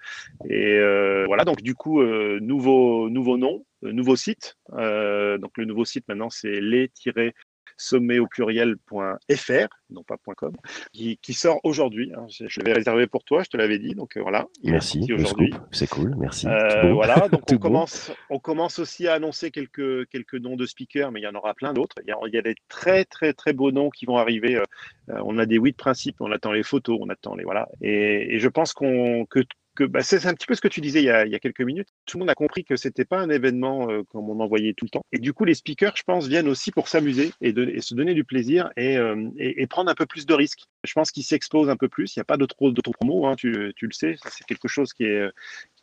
Et 0.48 0.74
euh, 0.74 1.24
voilà, 1.26 1.44
donc 1.44 1.62
du 1.62 1.74
coup, 1.74 2.00
euh, 2.00 2.38
nouveau, 2.40 3.10
nouveau 3.10 3.36
nom, 3.36 3.66
nouveau 3.82 4.16
site. 4.16 4.56
donc 4.70 5.58
le 5.58 5.64
nouveau 5.64 5.84
site 5.84 6.06
maintenant, 6.08 6.30
c'est 6.30 6.60
les 6.60 6.88
sommet 7.78 8.18
au 8.18 8.26
pluriel.fr, 8.26 9.68
non 9.90 10.02
pas 10.02 10.16
.com, 10.36 10.52
qui, 10.92 11.32
sort 11.32 11.60
aujourd'hui. 11.64 12.12
Hein. 12.14 12.26
Je, 12.28 12.60
l'avais 12.60 12.74
réservé 12.74 13.06
pour 13.06 13.24
toi, 13.24 13.42
je 13.42 13.48
te 13.48 13.56
l'avais 13.56 13.78
dit. 13.78 13.94
Donc 13.94 14.18
voilà. 14.18 14.46
merci 14.64 15.10
aujourd'hui. 15.12 15.54
C'est 15.70 15.88
cool, 15.88 16.14
merci. 16.18 16.46
voilà, 16.92 17.28
donc 17.28 17.42
on 17.52 17.58
commence, 17.58 18.12
on 18.28 18.38
commence 18.38 18.78
aussi 18.78 19.08
à 19.08 19.14
annoncer 19.14 19.50
quelques, 19.50 20.06
quelques 20.08 20.34
noms 20.34 20.56
de 20.56 20.66
speakers, 20.66 21.10
mais 21.12 21.20
il 21.20 21.24
y 21.24 21.28
en 21.28 21.34
aura 21.34 21.54
plein 21.54 21.72
d'autres. 21.72 21.96
Il, 22.06 22.14
il, 22.26 22.34
y 22.34 22.38
a 22.38 22.42
des 22.42 22.56
très 22.68 23.04
très 23.04 23.32
très 23.32 23.52
beaux 23.52 23.70
noms 23.70 23.90
qui 23.90 24.04
vont 24.04 24.18
arriver. 24.18 24.60
on 25.08 25.38
a 25.38 25.46
des 25.46 25.56
huit 25.56 25.76
principes, 25.76 26.16
on 26.20 26.32
attend 26.32 26.52
les 26.52 26.62
photos, 26.62 26.98
on 27.00 27.08
attend 27.08 27.34
les 27.36 27.44
voilà. 27.44 27.68
Et, 27.80 28.34
et 28.34 28.38
je 28.38 28.48
pense 28.48 28.72
qu'on 28.72 29.24
que 29.24 29.40
bah, 29.84 30.02
c'est 30.02 30.26
un 30.26 30.34
petit 30.34 30.46
peu 30.46 30.54
ce 30.54 30.60
que 30.60 30.68
tu 30.68 30.80
disais 30.80 31.00
il 31.00 31.06
y, 31.06 31.10
a, 31.10 31.38
quelques 31.38 31.60
minutes. 31.60 31.88
Tout 32.06 32.18
le 32.18 32.20
monde 32.20 32.30
a 32.30 32.34
compris 32.34 32.64
que 32.64 32.76
c'était 32.76 33.04
pas 33.04 33.18
un 33.18 33.30
événement 33.30 33.90
euh, 33.90 34.02
comme 34.04 34.28
on 34.28 34.40
en 34.40 34.46
voyait 34.46 34.74
tout 34.74 34.84
le 34.84 34.90
temps. 34.90 35.02
Et 35.12 35.18
du 35.18 35.32
coup, 35.32 35.44
les 35.44 35.54
speakers, 35.54 35.96
je 35.96 36.02
pense, 36.02 36.26
viennent 36.26 36.48
aussi 36.48 36.70
pour 36.70 36.88
s'amuser 36.88 37.32
et, 37.40 37.52
se 37.80 37.94
donner 37.94 38.14
du 38.14 38.24
plaisir 38.24 38.70
euh, 38.78 39.30
et, 39.38 39.66
prendre 39.66 39.90
un 39.90 39.94
peu 39.94 40.06
plus 40.06 40.26
de 40.26 40.34
risques. 40.34 40.64
Je 40.84 40.92
pense 40.92 41.10
qu'ils 41.10 41.24
s'exposent 41.24 41.70
un 41.70 41.76
peu 41.76 41.88
plus. 41.88 42.16
Il 42.16 42.18
n'y 42.18 42.22
a 42.22 42.24
pas 42.24 42.36
de 42.36 42.46
trop 42.46 42.72
hein, 43.26 43.34
tu, 43.36 43.50
le 43.52 43.92
sais. 43.92 44.16
C'est 44.30 44.44
quelque 44.46 44.68
chose 44.68 44.92
qui 44.92 45.04
est. 45.04 45.28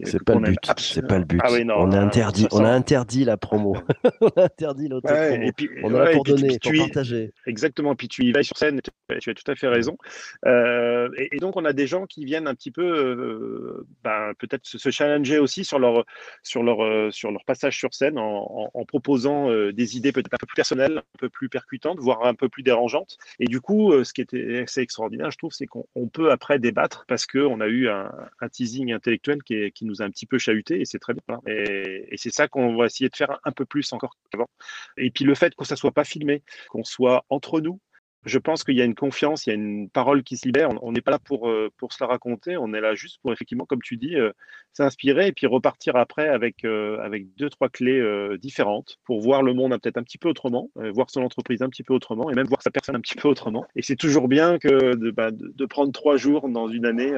c'est 0.03 0.23
pas, 0.23 0.35
le 0.35 0.51
but. 0.51 0.59
C'est 0.77 1.07
pas 1.07 1.19
le 1.19 1.25
but. 1.25 1.41
on 1.43 1.91
a 1.91 1.99
interdit. 1.99 2.47
On 2.51 2.63
a 2.63 2.69
interdit 2.69 3.25
la 3.25 3.37
promo. 3.37 3.75
on 4.21 4.27
a 4.27 4.45
interdit 4.45 4.87
l'autre 4.87 5.11
Et 5.11 5.51
puis, 5.51 5.69
on 5.83 5.93
a 5.93 6.11
pour 6.11 6.23
donner, 6.23 6.57
pour 6.59 6.71
partager. 6.77 7.31
Exactement. 7.45 7.95
Puis 7.95 8.07
tu 8.07 8.23
y 8.23 8.31
vas 8.31 8.43
sur 8.43 8.57
scène. 8.57 8.81
Tu 9.19 9.29
as 9.29 9.33
tout 9.33 9.51
à 9.51 9.55
fait 9.55 9.67
raison. 9.67 9.97
Euh, 10.45 11.09
et, 11.17 11.37
donc 11.37 11.55
on 11.57 11.65
a 11.65 11.73
des 11.73 11.87
gens 11.87 12.05
qui 12.05 12.25
viennent 12.25 12.47
un 12.47 12.55
petit 12.55 12.71
peu 12.71 13.84
ben, 14.03 14.33
peut-être 14.37 14.65
se, 14.65 14.89
challenger 14.89 15.39
aussi 15.39 15.65
sur 15.65 15.79
leur, 15.79 16.05
sur 16.43 16.63
leur, 16.63 16.83
euh, 16.83 17.11
sur 17.11 17.31
leur 17.31 17.43
passage 17.45 17.77
sur 17.77 17.93
scène 17.93 18.17
en, 18.17 18.85
proposant 18.87 19.49
euh, 19.49 19.73
des 19.73 19.97
idées 19.97 20.11
peut-être 20.11 20.33
un 20.33 20.37
peu 20.37 20.45
plus 20.45 20.55
personnelles, 20.55 20.99
un 20.99 21.17
peu 21.17 21.29
plus 21.29 21.49
percutantes, 21.49 21.99
voire 21.99 22.25
un 22.25 22.35
peu 22.35 22.49
plus 22.49 22.63
dérangeantes. 22.63 23.17
Et 23.39 23.45
du 23.45 23.61
coup, 23.61 23.91
euh, 23.91 24.03
ce 24.03 24.13
qui 24.13 24.21
était 24.21 24.63
assez 24.63 24.81
extraordinaire, 24.81 25.31
je 25.31 25.37
trouve, 25.37 25.51
c'est 25.51 25.65
qu'on 25.65 26.07
peut 26.07 26.31
après 26.31 26.59
débattre 26.59 27.05
parce 27.07 27.25
qu'on 27.25 27.61
a 27.61 27.67
eu 27.67 27.89
un, 27.89 28.11
teasing 28.51 28.93
intellectuel 28.93 29.41
qui, 29.43 29.71
qui, 29.71 29.85
nous 29.85 30.01
a 30.01 30.05
un 30.05 30.11
petit 30.11 30.27
peu 30.27 30.37
chahuté 30.37 30.79
et 30.79 30.85
c'est 30.85 30.99
très 30.99 31.13
bien. 31.13 31.39
Et, 31.47 32.05
et 32.11 32.17
c'est 32.17 32.31
ça 32.31 32.47
qu'on 32.47 32.75
va 32.75 32.85
essayer 32.85 33.09
de 33.09 33.15
faire 33.15 33.39
un 33.43 33.51
peu 33.51 33.65
plus 33.65 33.91
encore 33.91 34.15
qu'avant. 34.31 34.49
Et 34.97 35.09
puis 35.09 35.25
le 35.25 35.35
fait 35.35 35.55
que 35.55 35.65
ça 35.65 35.75
soit 35.75 35.91
pas 35.91 36.03
filmé, 36.03 36.43
qu'on 36.69 36.83
soit 36.83 37.25
entre 37.29 37.59
nous, 37.59 37.79
je 38.25 38.39
pense 38.39 38.63
qu'il 38.63 38.75
y 38.75 38.81
a 38.81 38.85
une 38.85 38.95
confiance, 38.95 39.45
il 39.45 39.49
y 39.49 39.53
a 39.53 39.55
une 39.55 39.89
parole 39.89 40.23
qui 40.23 40.37
se 40.37 40.45
libère. 40.45 40.69
On 40.81 40.91
n'est 40.91 41.01
pas 41.01 41.11
là 41.11 41.19
pour, 41.19 41.47
euh, 41.47 41.71
pour 41.77 41.93
se 41.93 42.03
la 42.03 42.07
raconter, 42.07 42.57
on 42.57 42.73
est 42.73 42.81
là 42.81 42.95
juste 42.95 43.21
pour, 43.21 43.31
effectivement, 43.31 43.65
comme 43.65 43.81
tu 43.81 43.97
dis, 43.97 44.15
euh, 44.15 44.31
s'inspirer 44.73 45.27
et 45.27 45.31
puis 45.31 45.47
repartir 45.47 45.95
après 45.95 46.27
avec, 46.27 46.65
euh, 46.65 46.97
avec 46.99 47.33
deux, 47.35 47.49
trois 47.49 47.69
clés 47.69 48.03
différentes 48.39 48.97
pour 49.05 49.21
voir 49.21 49.43
le 49.43 49.53
monde 49.53 49.71
peut-être 49.81 49.97
un 49.97 50.03
petit 50.03 50.17
peu 50.17 50.29
autrement, 50.29 50.69
voir 50.75 51.09
son 51.09 51.21
entreprise 51.21 51.61
un 51.61 51.69
petit 51.69 51.83
peu 51.83 51.93
autrement 51.93 52.29
et 52.29 52.33
même 52.33 52.47
voir 52.47 52.61
sa 52.61 52.71
personne 52.71 52.95
un 52.95 53.01
petit 53.01 53.15
peu 53.15 53.27
autrement. 53.27 53.65
Et 53.75 53.81
c'est 53.81 53.95
toujours 53.95 54.27
bien 54.27 54.57
que 54.57 54.95
de, 54.95 55.11
bah, 55.11 55.29
de, 55.31 55.65
prendre 55.65 55.91
trois 55.91 56.17
jours 56.17 56.49
dans 56.49 56.67
une 56.67 56.85
année 56.85 57.11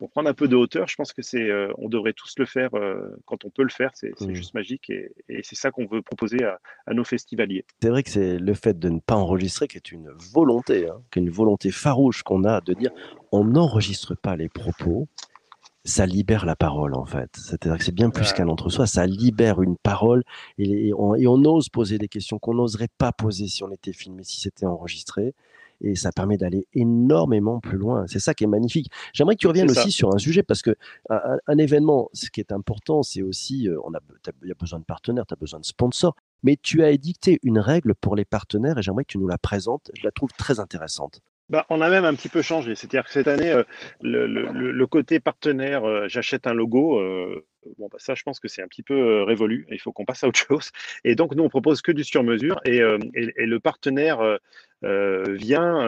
pour 0.00 0.10
prendre 0.10 0.30
un 0.30 0.34
peu 0.34 0.48
de 0.48 0.56
hauteur, 0.56 0.88
je 0.88 0.96
pense 0.96 1.12
que 1.12 1.20
c'est, 1.20 1.50
euh, 1.50 1.70
on 1.76 1.90
devrait 1.90 2.14
tous 2.14 2.32
le 2.38 2.46
faire 2.46 2.70
euh, 2.74 3.14
quand 3.26 3.44
on 3.44 3.50
peut 3.50 3.62
le 3.62 3.68
faire. 3.68 3.90
C'est, 3.92 4.18
mmh. 4.18 4.32
juste 4.32 4.54
magique 4.54 4.88
et, 4.88 5.12
c'est 5.42 5.56
ça 5.56 5.70
qu'on 5.70 5.84
veut 5.84 6.00
proposer 6.00 6.38
à, 6.42 6.58
nos 6.94 7.04
festivaliers. 7.04 7.66
C'est 7.82 7.90
vrai 7.90 8.02
que 8.02 8.08
c'est 8.08 8.38
le 8.38 8.54
fait 8.54 8.78
de 8.78 8.88
ne 8.88 8.98
pas 8.98 9.14
enregistrer 9.14 9.68
qui 9.68 9.76
est 9.76 9.92
une 9.92 10.10
volonté, 10.32 10.88
hein, 10.88 11.02
qui 11.10 11.18
est 11.18 11.22
une 11.22 11.28
volonté 11.28 11.70
farouche 11.70 12.22
qu'on 12.22 12.44
a 12.44 12.62
de 12.62 12.72
dire 12.72 12.90
on 13.30 13.44
n'enregistre 13.44 14.14
pas 14.14 14.36
les 14.36 14.48
propos. 14.48 15.06
Ça 15.84 16.06
libère 16.06 16.46
la 16.46 16.56
parole 16.56 16.94
en 16.94 17.04
fait. 17.04 17.30
C'est-à-dire 17.36 17.76
que 17.76 17.84
c'est 17.84 17.94
bien 17.94 18.08
plus 18.08 18.32
qu'un 18.32 18.48
entre-soi. 18.48 18.86
Ça 18.86 19.06
libère 19.06 19.60
une 19.60 19.76
parole 19.76 20.24
et, 20.56 20.92
on, 20.96 21.14
et 21.14 21.26
on 21.26 21.44
ose 21.44 21.68
poser 21.68 21.98
des 21.98 22.08
questions 22.08 22.38
qu'on 22.38 22.54
n'oserait 22.54 22.88
pas 22.96 23.12
poser 23.12 23.48
si 23.48 23.62
on 23.64 23.70
était 23.70 23.92
filmé, 23.92 24.24
si 24.24 24.40
c'était 24.40 24.66
enregistré 24.66 25.34
et 25.80 25.94
ça 25.94 26.12
permet 26.12 26.36
d'aller 26.36 26.66
énormément 26.74 27.60
plus 27.60 27.78
loin. 27.78 28.06
C'est 28.06 28.18
ça 28.18 28.34
qui 28.34 28.44
est 28.44 28.48
magnifique. 28.48 28.90
J'aimerais 29.12 29.34
que 29.34 29.40
tu 29.40 29.46
reviennes 29.46 29.70
aussi 29.70 29.92
sur 29.92 30.14
un 30.14 30.18
sujet 30.18 30.42
parce 30.42 30.62
que 30.62 30.76
un, 31.08 31.58
événement, 31.58 32.08
ce 32.12 32.30
qui 32.30 32.40
est 32.40 32.52
important, 32.52 33.02
c'est 33.02 33.22
aussi, 33.22 33.68
euh, 33.68 33.78
on 33.84 33.94
a, 33.94 34.00
il 34.42 34.48
y 34.48 34.52
a 34.52 34.54
besoin 34.54 34.78
de 34.78 34.84
partenaires, 34.84 35.26
tu 35.26 35.34
as 35.34 35.36
besoin 35.36 35.60
de 35.60 35.64
sponsors, 35.64 36.14
mais 36.42 36.56
tu 36.60 36.82
as 36.82 36.90
édicté 36.90 37.38
une 37.42 37.58
règle 37.58 37.94
pour 37.94 38.16
les 38.16 38.24
partenaires 38.24 38.78
et 38.78 38.82
j'aimerais 38.82 39.04
que 39.04 39.12
tu 39.12 39.18
nous 39.18 39.28
la 39.28 39.38
présentes. 39.38 39.90
Je 39.94 40.04
la 40.04 40.10
trouve 40.10 40.30
très 40.36 40.60
intéressante. 40.60 41.20
Bah, 41.50 41.66
on 41.68 41.80
a 41.80 41.90
même 41.90 42.04
un 42.04 42.14
petit 42.14 42.28
peu 42.28 42.42
changé. 42.42 42.76
C'est-à-dire 42.76 43.04
que 43.04 43.10
cette 43.10 43.26
année, 43.26 43.50
euh, 43.50 43.64
le, 44.02 44.86
côté 44.86 45.18
partenaire, 45.18 45.84
euh, 45.84 46.06
j'achète 46.06 46.46
un 46.46 46.54
logo, 46.54 47.02
bon, 47.76 47.88
bah, 47.90 47.98
ça, 47.98 48.14
je 48.14 48.22
pense 48.22 48.38
que 48.38 48.46
c'est 48.46 48.62
un 48.62 48.68
petit 48.68 48.84
peu 48.84 49.24
révolu. 49.24 49.66
Il 49.70 49.80
faut 49.80 49.92
qu'on 49.92 50.04
passe 50.04 50.22
à 50.22 50.28
autre 50.28 50.38
chose. 50.48 50.70
Et 51.02 51.16
donc, 51.16 51.34
nous, 51.34 51.42
on 51.42 51.48
propose 51.48 51.82
que 51.82 51.90
du 51.90 52.04
sur-mesure. 52.04 52.60
Et, 52.64 52.78
et, 52.78 53.46
le 53.46 53.58
partenaire 53.58 54.38
vient 54.82 55.86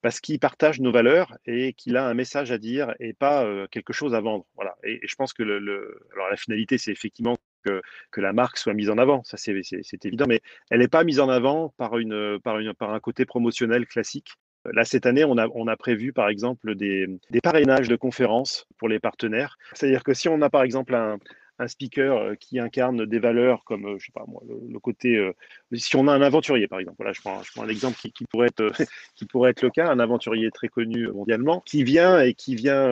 parce 0.00 0.20
qu'il 0.20 0.38
partage 0.38 0.80
nos 0.80 0.92
valeurs 0.92 1.36
et 1.44 1.72
qu'il 1.72 1.96
a 1.96 2.06
un 2.06 2.14
message 2.14 2.52
à 2.52 2.58
dire 2.58 2.94
et 3.00 3.12
pas 3.12 3.44
quelque 3.72 3.92
chose 3.92 4.14
à 4.14 4.20
vendre. 4.20 4.46
Voilà. 4.54 4.76
Et, 4.84 5.00
je 5.02 5.14
pense 5.16 5.32
que 5.32 5.42
le, 5.42 6.06
alors 6.14 6.30
la 6.30 6.36
finalité, 6.36 6.78
c'est 6.78 6.92
effectivement 6.92 7.36
que, 7.64 8.20
la 8.20 8.32
marque 8.32 8.58
soit 8.58 8.74
mise 8.74 8.90
en 8.90 8.98
avant. 8.98 9.22
Ça, 9.24 9.36
c'est 9.36 10.04
évident, 10.04 10.26
mais 10.28 10.40
elle 10.70 10.80
n'est 10.80 10.88
pas 10.88 11.04
mise 11.04 11.20
en 11.20 11.28
avant 11.28 11.72
par, 11.76 11.90
par, 11.90 12.58
une, 12.58 12.74
par 12.74 12.92
un 12.92 13.00
côté 13.00 13.24
promotionnel 13.24 13.86
classique. 13.86 14.34
Là, 14.66 14.84
cette 14.84 15.06
année, 15.06 15.24
on 15.24 15.38
a, 15.38 15.48
on 15.54 15.68
a 15.68 15.76
prévu, 15.76 16.12
par 16.12 16.28
exemple, 16.28 16.74
des, 16.74 17.06
des 17.30 17.40
parrainages 17.40 17.88
de 17.88 17.96
conférences 17.96 18.66
pour 18.76 18.88
les 18.88 19.00
partenaires. 19.00 19.56
C'est-à-dire 19.72 20.04
que 20.04 20.12
si 20.12 20.28
on 20.28 20.42
a, 20.42 20.50
par 20.50 20.62
exemple, 20.62 20.94
un, 20.94 21.18
un 21.60 21.68
speaker 21.68 22.16
euh, 22.16 22.34
qui 22.34 22.58
incarne 22.58 23.04
des 23.04 23.18
valeurs 23.18 23.64
comme, 23.64 23.84
euh, 23.84 23.98
je 23.98 24.06
sais 24.06 24.12
pas 24.12 24.24
moi, 24.26 24.42
le, 24.48 24.78
côté. 24.78 25.16
Euh, 25.16 25.32
si 25.74 25.94
on 25.94 26.08
a 26.08 26.12
un 26.12 26.22
aventurier, 26.22 26.66
par 26.66 26.80
exemple, 26.80 26.96
voilà, 26.98 27.12
je 27.12 27.20
prends, 27.20 27.42
je 27.42 27.60
un 27.60 27.68
exemple 27.68 27.98
qui, 27.98 28.24
pourrait 28.24 28.48
être, 28.48 28.72
qui 29.14 29.26
pourrait 29.26 29.50
être 29.50 29.62
le 29.62 29.70
cas, 29.70 29.88
un 29.88 29.98
aventurier 29.98 30.50
très 30.50 30.68
connu 30.68 31.08
mondialement, 31.08 31.60
qui 31.60 31.84
vient 31.84 32.20
et 32.20 32.32
qui 32.32 32.54
vient 32.54 32.88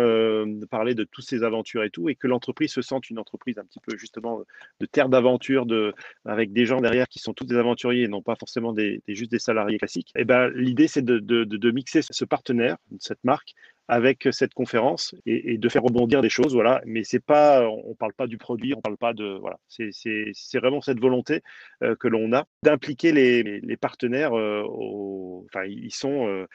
parler 0.70 0.94
de 0.94 1.04
toutes 1.04 1.24
ses 1.24 1.42
aventures 1.42 1.82
et 1.82 1.90
tout, 1.90 2.08
et 2.10 2.14
que 2.14 2.26
l'entreprise 2.26 2.70
se 2.70 2.82
sente 2.82 3.08
une 3.08 3.18
entreprise 3.18 3.58
un 3.58 3.64
petit 3.64 3.80
peu 3.80 3.96
justement 3.96 4.42
de 4.80 4.86
terre 4.86 5.08
d'aventure, 5.08 5.64
de, 5.64 5.94
avec 6.26 6.52
des 6.52 6.66
gens 6.66 6.80
derrière 6.80 7.08
qui 7.08 7.18
sont 7.18 7.32
tous 7.32 7.46
des 7.46 7.56
aventuriers 7.56 8.04
et 8.04 8.08
non 8.08 8.20
pas 8.20 8.36
forcément 8.36 8.74
des, 8.74 9.02
juste 9.08 9.30
des 9.30 9.38
salariés 9.38 9.78
classiques. 9.78 10.12
Et 10.14 10.24
ben, 10.24 10.50
l'idée, 10.54 10.88
c'est 10.88 11.04
de, 11.04 11.18
de 11.18 11.70
mixer 11.70 12.02
ce 12.02 12.24
partenaire, 12.26 12.76
cette 13.00 13.24
marque, 13.24 13.54
avec 13.88 14.28
cette 14.32 14.52
conférence 14.52 15.14
et, 15.24 15.56
de 15.56 15.68
faire 15.68 15.82
rebondir 15.82 16.20
des 16.20 16.28
choses. 16.28 16.54
Voilà. 16.54 16.82
Mais 16.84 17.04
c'est 17.04 17.24
pas, 17.24 17.66
on 17.66 17.94
parle 17.94 18.12
pas 18.12 18.26
du 18.26 18.36
produit, 18.36 18.74
on 18.74 18.82
parle 18.82 18.98
pas 18.98 19.14
de. 19.14 19.38
Voilà. 19.40 19.58
C'est 19.68 20.58
vraiment 20.58 20.82
cette 20.82 21.00
volonté 21.00 21.42
euh, 21.82 21.96
que 21.96 22.06
l'on 22.06 22.32
a 22.34 22.44
d'impliquer 22.62 23.12
les, 23.12 23.76
partenaires. 23.78 24.36
Euh, 24.36 24.62
ils 25.66 25.94
sont. 25.94 26.28
Euh, 26.28 26.46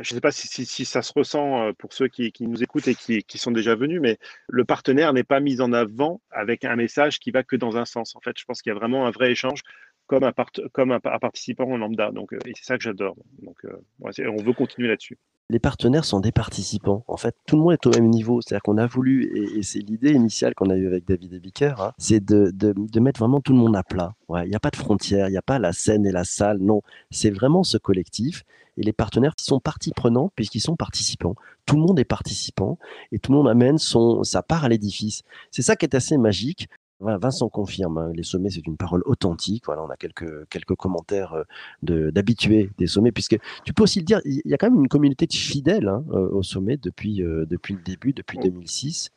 je 0.00 0.14
ne 0.14 0.16
sais 0.16 0.20
pas 0.20 0.30
si, 0.30 0.84
ça 0.84 1.02
se 1.02 1.12
ressent 1.12 1.72
pour 1.76 1.92
ceux 1.92 2.06
qui, 2.06 2.30
qui 2.30 2.46
nous 2.46 2.62
écoutent 2.62 2.86
et 2.86 2.94
qui, 2.94 3.24
qui, 3.24 3.36
sont 3.36 3.50
déjà 3.50 3.74
venus, 3.74 4.00
mais 4.00 4.16
le 4.48 4.64
partenaire 4.64 5.12
n'est 5.12 5.24
pas 5.24 5.40
mis 5.40 5.60
en 5.60 5.72
avant 5.72 6.20
avec 6.30 6.64
un 6.64 6.76
message 6.76 7.18
qui 7.18 7.32
va 7.32 7.42
que 7.42 7.56
dans 7.56 7.76
un 7.76 7.84
sens. 7.84 8.14
En 8.14 8.20
fait, 8.20 8.38
je 8.38 8.44
pense 8.44 8.62
qu'il 8.62 8.70
y 8.70 8.76
a 8.76 8.78
vraiment 8.78 9.08
un 9.08 9.10
vrai 9.10 9.32
échange 9.32 9.62
comme 10.08 10.24
un, 10.24 10.32
comme 10.72 10.90
un, 10.90 11.00
participant 11.00 11.70
en 11.70 11.76
lambda. 11.76 12.10
Donc, 12.10 12.32
et 12.32 12.52
c'est 12.56 12.64
ça 12.64 12.76
que 12.76 12.82
j'adore. 12.82 13.16
Donc, 13.42 13.58
on 14.00 14.42
veut 14.42 14.52
continuer 14.52 14.88
là-dessus 14.88 15.18
les 15.50 15.58
partenaires 15.58 16.04
sont 16.04 16.20
des 16.20 16.32
participants. 16.32 17.04
En 17.08 17.16
fait, 17.16 17.34
tout 17.46 17.56
le 17.56 17.62
monde 17.62 17.72
est 17.72 17.86
au 17.86 17.90
même 17.90 18.10
niveau. 18.10 18.40
C'est-à-dire 18.40 18.62
qu'on 18.62 18.76
a 18.76 18.86
voulu, 18.86 19.56
et, 19.56 19.62
c'est 19.62 19.78
l'idée 19.78 20.12
initiale 20.12 20.54
qu'on 20.54 20.70
a 20.70 20.76
eue 20.76 20.86
avec 20.86 21.06
David 21.06 21.32
Ebiker, 21.32 21.80
hein, 21.80 21.92
c'est 21.98 22.22
de, 22.22 22.50
de, 22.52 23.00
mettre 23.00 23.20
vraiment 23.20 23.40
tout 23.40 23.52
le 23.52 23.58
monde 23.58 23.76
à 23.76 23.82
plat. 23.82 24.14
Il 24.44 24.48
n'y 24.48 24.54
a 24.54 24.60
pas 24.60 24.70
de 24.70 24.76
frontières, 24.76 25.28
il 25.28 25.32
n'y 25.32 25.38
a 25.38 25.42
pas 25.42 25.58
la 25.58 25.72
scène 25.72 26.06
et 26.06 26.12
la 26.12 26.24
salle. 26.24 26.58
Non, 26.58 26.82
c'est 27.10 27.30
vraiment 27.30 27.62
ce 27.62 27.78
collectif. 27.78 28.44
Et 28.76 28.82
les 28.82 28.92
partenaires 28.92 29.34
sont 29.38 29.58
partie 29.58 29.90
prenante 29.90 30.32
puisqu'ils 30.36 30.60
sont 30.60 30.76
participants. 30.76 31.34
Tout 31.66 31.76
le 31.76 31.82
monde 31.82 31.98
est 31.98 32.04
participant 32.04 32.78
et 33.10 33.18
tout 33.18 33.32
le 33.32 33.38
monde 33.38 33.48
amène 33.48 33.78
son, 33.78 34.22
sa 34.22 34.42
part 34.42 34.64
à 34.64 34.68
l'édifice. 34.68 35.22
C'est 35.50 35.62
ça 35.62 35.74
qui 35.74 35.84
est 35.84 35.96
assez 35.96 36.16
magique. 36.16 36.68
Vincent 37.00 37.48
confirme, 37.48 37.98
hein, 37.98 38.12
les 38.14 38.24
sommets, 38.24 38.50
c'est 38.50 38.66
une 38.66 38.76
parole 38.76 39.02
authentique. 39.06 39.64
Voilà, 39.66 39.82
on 39.82 39.90
a 39.90 39.96
quelques, 39.96 40.48
quelques 40.48 40.74
commentaires 40.74 41.44
euh, 41.88 42.10
d'habitués 42.10 42.70
des 42.78 42.86
sommets, 42.86 43.12
puisque 43.12 43.38
tu 43.64 43.72
peux 43.72 43.84
aussi 43.84 44.00
le 44.00 44.04
dire, 44.04 44.20
il 44.24 44.42
y 44.44 44.54
a 44.54 44.58
quand 44.58 44.70
même 44.70 44.80
une 44.80 44.88
communauté 44.88 45.26
de 45.26 45.32
fidèles 45.32 45.88
hein, 45.88 46.04
euh, 46.10 46.28
au 46.30 46.42
sommet 46.42 46.76
depuis, 46.76 47.22
euh, 47.22 47.46
depuis 47.46 47.74
le 47.74 47.80
début, 47.80 48.12
depuis 48.12 48.38
2006. 48.38 49.10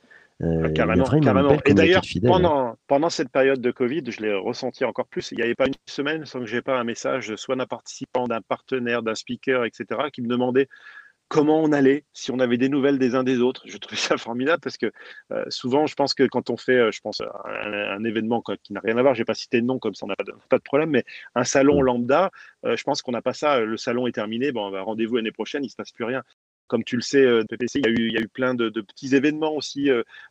Ah, 0.44 0.70
carrément, 0.72 1.06
Et 1.66 1.74
d'ailleurs, 1.76 2.02
hein. 2.04 2.20
pendant, 2.26 2.76
pendant 2.88 3.10
cette 3.12 3.30
période 3.30 3.62
de 3.62 3.70
Covid, 3.70 4.04
je 4.08 4.22
l'ai 4.22 4.34
ressenti 4.34 4.84
encore 4.86 5.06
plus. 5.06 5.32
Il 5.32 5.38
n'y 5.38 5.44
avait 5.44 5.54
pas 5.54 5.68
une 5.68 5.76
semaine 5.86 6.26
sans 6.26 6.40
que 6.40 6.48
j'ai 6.48 6.64
pas 6.64 6.80
un 6.80 6.84
message, 6.84 7.36
soit 7.36 7.56
d'un 7.56 7.68
participant, 7.68 8.28
d'un 8.28 8.42
partenaire, 8.42 9.04
d'un 9.04 9.14
speaker, 9.14 9.66
etc., 9.66 9.86
qui 10.12 10.24
me 10.24 10.28
demandait 10.28 10.68
comment 11.32 11.64
on 11.64 11.72
allait, 11.72 12.04
si 12.12 12.30
on 12.30 12.40
avait 12.40 12.58
des 12.58 12.68
nouvelles 12.68 13.00
des 13.00 13.16
uns 13.16 13.24
des 13.24 13.40
autres. 13.40 13.64
Je 13.66 13.78
trouvais 13.78 13.96
ça 13.96 14.18
formidable 14.18 14.60
parce 14.60 14.78
que 14.78 14.92
euh, 15.32 15.46
souvent, 15.48 15.88
je 15.88 15.96
pense 15.96 16.14
que 16.14 16.28
quand 16.28 16.50
on 16.50 16.58
fait, 16.58 16.76
euh, 16.76 16.92
je 16.92 17.00
pense, 17.00 17.22
un, 17.22 18.04
événement 18.04 18.42
qui 18.42 18.74
n'a 18.74 18.82
rien 18.82 18.98
à 18.98 19.02
voir, 19.02 19.16
je 19.16 19.22
n'ai 19.22 19.26
pas 19.26 19.34
cité 19.34 19.62
de 19.62 19.66
nom 19.66 19.80
comme 19.80 19.96
ça, 19.96 20.06
on 20.06 20.10
n'a 20.10 20.16
pas, 20.50 20.58
de 20.58 20.64
problème, 20.64 20.90
mais 20.90 21.06
un 21.36 21.46
salon 21.46 21.82
lambda, 21.82 22.32
euh, 22.66 22.76
je 22.76 22.84
pense 22.84 23.02
qu'on 23.02 23.14
n'a 23.14 23.22
pas 23.22 23.32
ça, 23.32 23.62
le 23.62 23.78
salon 23.78 24.08
est 24.08 24.12
terminé, 24.12 24.52
bon, 24.52 24.70
rendez-vous 24.84 25.16
l'année 25.16 25.32
prochaine, 25.32 25.64
il 25.64 25.68
ne 25.68 25.72
se 25.72 25.78
passe 25.78 25.92
plus 25.92 26.04
rien 26.04 26.22
comme 26.72 26.86
tu 26.86 26.96
le 26.96 27.01
sais, 27.01 27.28
PPC, 27.50 27.80
il 27.80 27.86
y 27.86 27.90
a 27.90 27.92
eu, 27.92 28.08
il 28.08 28.13
y 28.13 28.18
a 28.18 28.22
eu 28.22 28.30
plein 28.30 28.54
de, 28.56 28.70
petits 28.70 29.13
événements 29.13 29.54
aussi 29.54 29.90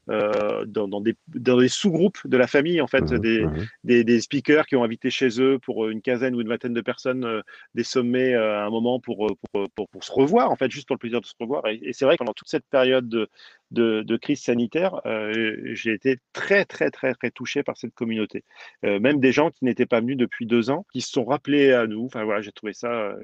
dans, 0.09 1.01
des, 1.03 1.15
dans 1.29 1.59
des 1.59 1.69
sous-groupes 1.69 2.19
de 2.25 2.37
la 2.39 2.47
famille, 2.47 2.81
en 2.81 2.87
fait, 2.87 3.13
mmh 3.13 3.19
des, 3.19 3.45
mmh 3.45 3.67
des, 3.85 4.05
des, 4.05 4.21
speakers 4.23 4.67
qui 4.67 4.77
ont 4.77 4.83
invité 4.83 5.11
chez 5.11 5.29
eux 5.39 5.59
pour 5.59 5.89
une 5.89 6.01
quinzaine 6.01 6.35
ou 6.35 6.41
une 6.41 6.49
vingtaine 6.49 6.73
de 6.73 6.81
personnes 6.81 7.43
des 7.75 7.85
sommets 7.85 8.35
à 8.35 8.65
un 8.65 8.71
moment 8.71 9.01
pour 9.01 9.27
pour, 9.53 9.89
pour, 9.91 10.03
se 10.03 10.13
revoir, 10.13 10.51
en 10.51 10.57
fait, 10.57 10.71
juste 10.71 10.87
pour 10.87 10.97
le 10.97 11.01
plaisir 11.01 11.21
de 11.21 11.27
se 11.27 11.35
revoir. 11.39 11.67
Et, 11.67 11.79
et 11.83 11.93
c'est 11.93 12.07
vrai 12.07 12.15
que 12.15 12.21
pendant 12.21 12.33
toute 12.33 12.49
cette 12.49 12.67
période 12.71 13.07
de, 13.07 13.29
de, 13.71 14.17
crise 14.17 14.43
sanitaire, 14.43 15.01
euh, 15.07 15.59
j'ai 15.75 15.93
été 15.93 16.19
très, 16.33 16.65
très, 16.65 16.91
très, 16.91 17.15
très 17.15 17.31
touché 17.31 17.63
par 17.63 17.77
cette 17.77 17.95
communauté. 17.95 18.45
Euh, 18.85 19.01
même 19.01 19.21
des 19.21 19.33
gens 19.33 19.51
qui 19.51 19.65
n'étaient 19.65 19.87
pas 19.87 20.01
venus 20.01 20.17
depuis 20.17 20.47
deux 20.47 20.71
ans, 20.71 20.87
qui 20.93 21.01
se 21.01 21.11
sont 21.11 21.25
rappelés 21.25 21.73
à 21.73 21.87
nous. 21.87 22.05
Enfin 22.05 22.25
voilà, 22.25 22.41
j'ai 22.41 22.53
trouvé 22.53 22.73
ça, 22.73 22.89
euh, 22.89 23.17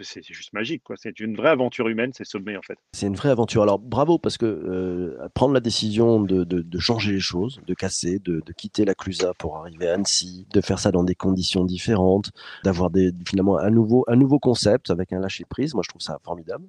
c'est 0.00 0.22
juste 0.24 0.52
magique. 0.52 0.82
C'est 0.96 1.20
une 1.20 1.36
vraie 1.36 1.50
aventure 1.50 1.88
humaine, 1.88 2.12
ces 2.12 2.24
sommets 2.24 2.56
en 2.56 2.62
fait. 2.62 2.78
C'est 2.92 3.06
une 3.06 3.14
vraie 3.14 3.30
aventure. 3.30 3.62
Alors 3.62 3.78
bravo, 3.78 4.18
parce 4.18 4.38
que 4.38 5.16
prendre 5.34 5.54
la 5.54 5.60
décision 5.60 6.20
de, 6.20 6.78
changer 6.78 7.12
les 7.12 7.20
choses, 7.20 7.60
de 7.66 7.74
casser, 7.74 8.18
de, 8.18 8.42
quitter 8.56 8.84
la 8.84 8.94
Clusa 8.94 9.32
pour 9.38 9.56
arriver 9.56 9.88
à 9.88 9.94
Annecy, 9.94 10.46
de 10.52 10.60
faire 10.60 10.78
ça 10.78 10.90
dans 10.90 11.04
des 11.04 11.14
conditions 11.14 11.64
différentes, 11.64 12.32
d'avoir 12.64 12.90
finalement 13.26 13.58
un 13.58 13.70
nouveau, 13.70 14.04
un 14.08 14.16
nouveau 14.16 14.38
concept 14.38 14.90
avec 14.90 15.12
un 15.12 15.20
lâcher 15.20 15.44
prise, 15.48 15.74
moi 15.74 15.82
je 15.84 15.88
trouve 15.88 16.02
ça 16.02 16.18
formidable. 16.24 16.64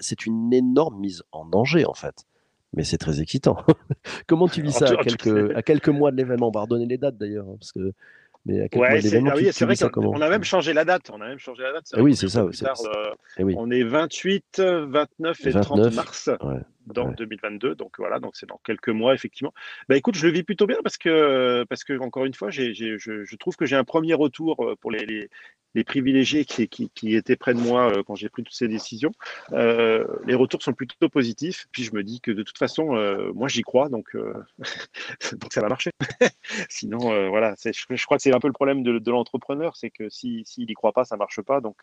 c'est 0.00 0.26
une 0.26 0.52
énorme 0.52 0.98
mise 0.98 1.22
en 1.32 1.44
danger 1.44 1.84
en 1.84 1.94
fait 1.94 2.24
mais 2.74 2.84
c'est 2.84 2.98
très 2.98 3.20
excitant. 3.20 3.58
Comment 4.26 4.48
tu 4.48 4.62
vis 4.62 4.72
ça 4.72 4.86
à 4.86 4.96
quelques, 4.96 5.56
à 5.56 5.62
quelques 5.62 5.88
mois 5.88 6.10
de 6.10 6.16
l'événement? 6.16 6.48
On 6.48 6.50
va 6.50 6.62
redonner 6.62 6.86
les 6.86 6.98
dates 6.98 7.16
d'ailleurs, 7.16 7.46
hein, 7.48 7.56
parce 7.58 7.72
que 7.72 7.92
mais 8.44 8.68
ouais, 8.74 9.00
c'est 9.52 9.64
vrai 9.64 9.76
qu'on 9.76 10.20
a 10.20 10.28
même 10.28 10.42
changé 10.42 10.72
la 10.72 10.84
date. 10.84 11.10
On 11.12 11.20
a 11.20 11.28
même 11.28 11.38
changé 11.38 11.62
la 11.62 11.74
date. 11.74 11.84
Eh 11.96 12.00
oui, 12.00 12.16
c'est 12.16 12.28
ça. 12.28 12.40
Euh, 12.42 13.14
eh 13.38 13.44
oui. 13.44 13.54
On 13.56 13.70
est 13.70 13.84
28, 13.84 14.60
29 14.60 15.46
et 15.46 15.52
30 15.52 15.94
mars 15.94 16.30
dans 16.86 17.10
2022. 17.10 17.74
Donc 17.74 17.94
voilà, 17.98 18.18
donc 18.18 18.36
c'est 18.36 18.48
dans 18.48 18.60
quelques 18.64 18.88
mois 18.88 19.14
effectivement. 19.14 19.52
Bah 19.88 19.96
écoute, 19.96 20.16
je 20.16 20.26
le 20.26 20.32
vis 20.32 20.42
plutôt 20.42 20.66
bien 20.66 20.78
parce 20.82 20.96
que 20.96 21.64
parce 21.68 21.84
que 21.84 21.98
encore 21.98 22.24
une 22.24 22.34
fois, 22.34 22.50
je, 22.50 22.72
je, 22.72 23.36
trouve 23.36 23.56
que 23.56 23.66
j'ai 23.66 23.76
un 23.76 23.84
premier 23.84 24.14
retour 24.14 24.64
euh, 24.64 24.76
pour 24.76 24.90
les, 24.90 25.04
les, 25.06 25.28
les 25.74 25.84
privilégiés 25.84 26.44
qui, 26.44 26.68
qui, 26.68 26.90
qui, 26.90 27.14
étaient 27.14 27.36
près 27.36 27.54
de 27.54 27.60
moi 27.60 27.90
euh, 27.90 28.02
quand 28.06 28.14
j'ai 28.14 28.28
pris 28.28 28.42
toutes 28.42 28.54
ces 28.54 28.68
décisions. 28.68 29.12
Euh, 29.52 30.06
les 30.26 30.34
retours 30.34 30.62
sont 30.62 30.72
plutôt 30.72 31.08
positifs. 31.08 31.66
Puis 31.72 31.84
je 31.84 31.94
me 31.94 32.02
dis 32.02 32.20
que 32.20 32.30
de 32.30 32.42
toute 32.42 32.58
façon, 32.58 32.96
euh, 32.96 33.32
moi 33.34 33.48
j'y 33.48 33.62
crois, 33.62 33.88
donc, 33.88 34.14
donc 35.32 35.52
ça 35.52 35.60
va 35.60 35.68
marcher. 35.68 35.90
Sinon, 36.68 36.98
voilà, 37.28 37.54
je, 37.64 37.70
je, 37.72 38.04
crois 38.04 38.16
que 38.16 38.22
c'est 38.22 38.34
un 38.34 38.40
peu 38.40 38.48
le 38.48 38.52
problème 38.52 38.82
de, 38.82 38.98
de 38.98 39.10
l'entrepreneur, 39.10 39.76
c'est 39.76 39.90
que 39.90 40.08
s'il 40.08 40.46
si, 40.46 40.66
n'y 40.66 40.74
croit 40.74 40.92
pas, 40.92 41.04
ça 41.04 41.16
marche 41.16 41.40
pas. 41.40 41.60
Donc, 41.60 41.78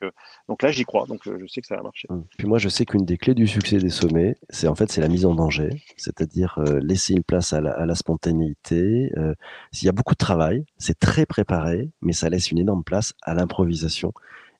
donc 0.47 0.61
là, 0.61 0.71
j'y 0.71 0.85
crois, 0.85 1.05
donc 1.07 1.21
je 1.25 1.45
sais 1.47 1.61
que 1.61 1.67
ça 1.67 1.75
va 1.75 1.83
marcher. 1.83 2.07
Hum. 2.09 2.25
Puis 2.37 2.47
moi, 2.47 2.57
je 2.57 2.69
sais 2.69 2.85
qu'une 2.85 3.05
des 3.05 3.17
clés 3.17 3.33
du 3.33 3.47
succès 3.47 3.77
des 3.77 3.89
sommets, 3.89 4.37
c'est 4.49 4.67
en 4.67 4.75
fait 4.75 4.88
c'est 4.89 5.01
la 5.01 5.07
mise 5.07 5.25
en 5.25 5.35
danger, 5.35 5.69
c'est-à-dire 5.97 6.59
laisser 6.81 7.13
une 7.13 7.23
place 7.23 7.53
à 7.53 7.61
la, 7.61 7.95
spontanéité. 7.95 9.11
S'il 9.71 9.85
y 9.85 9.89
a 9.89 9.91
beaucoup 9.91 10.13
de 10.13 10.19
travail, 10.19 10.65
c'est 10.77 10.97
très 10.97 11.25
préparé, 11.25 11.89
mais 12.01 12.13
ça 12.13 12.29
laisse 12.29 12.51
une 12.51 12.57
énorme 12.57 12.83
place 12.83 13.13
à 13.21 13.33
l'improvisation 13.33 14.13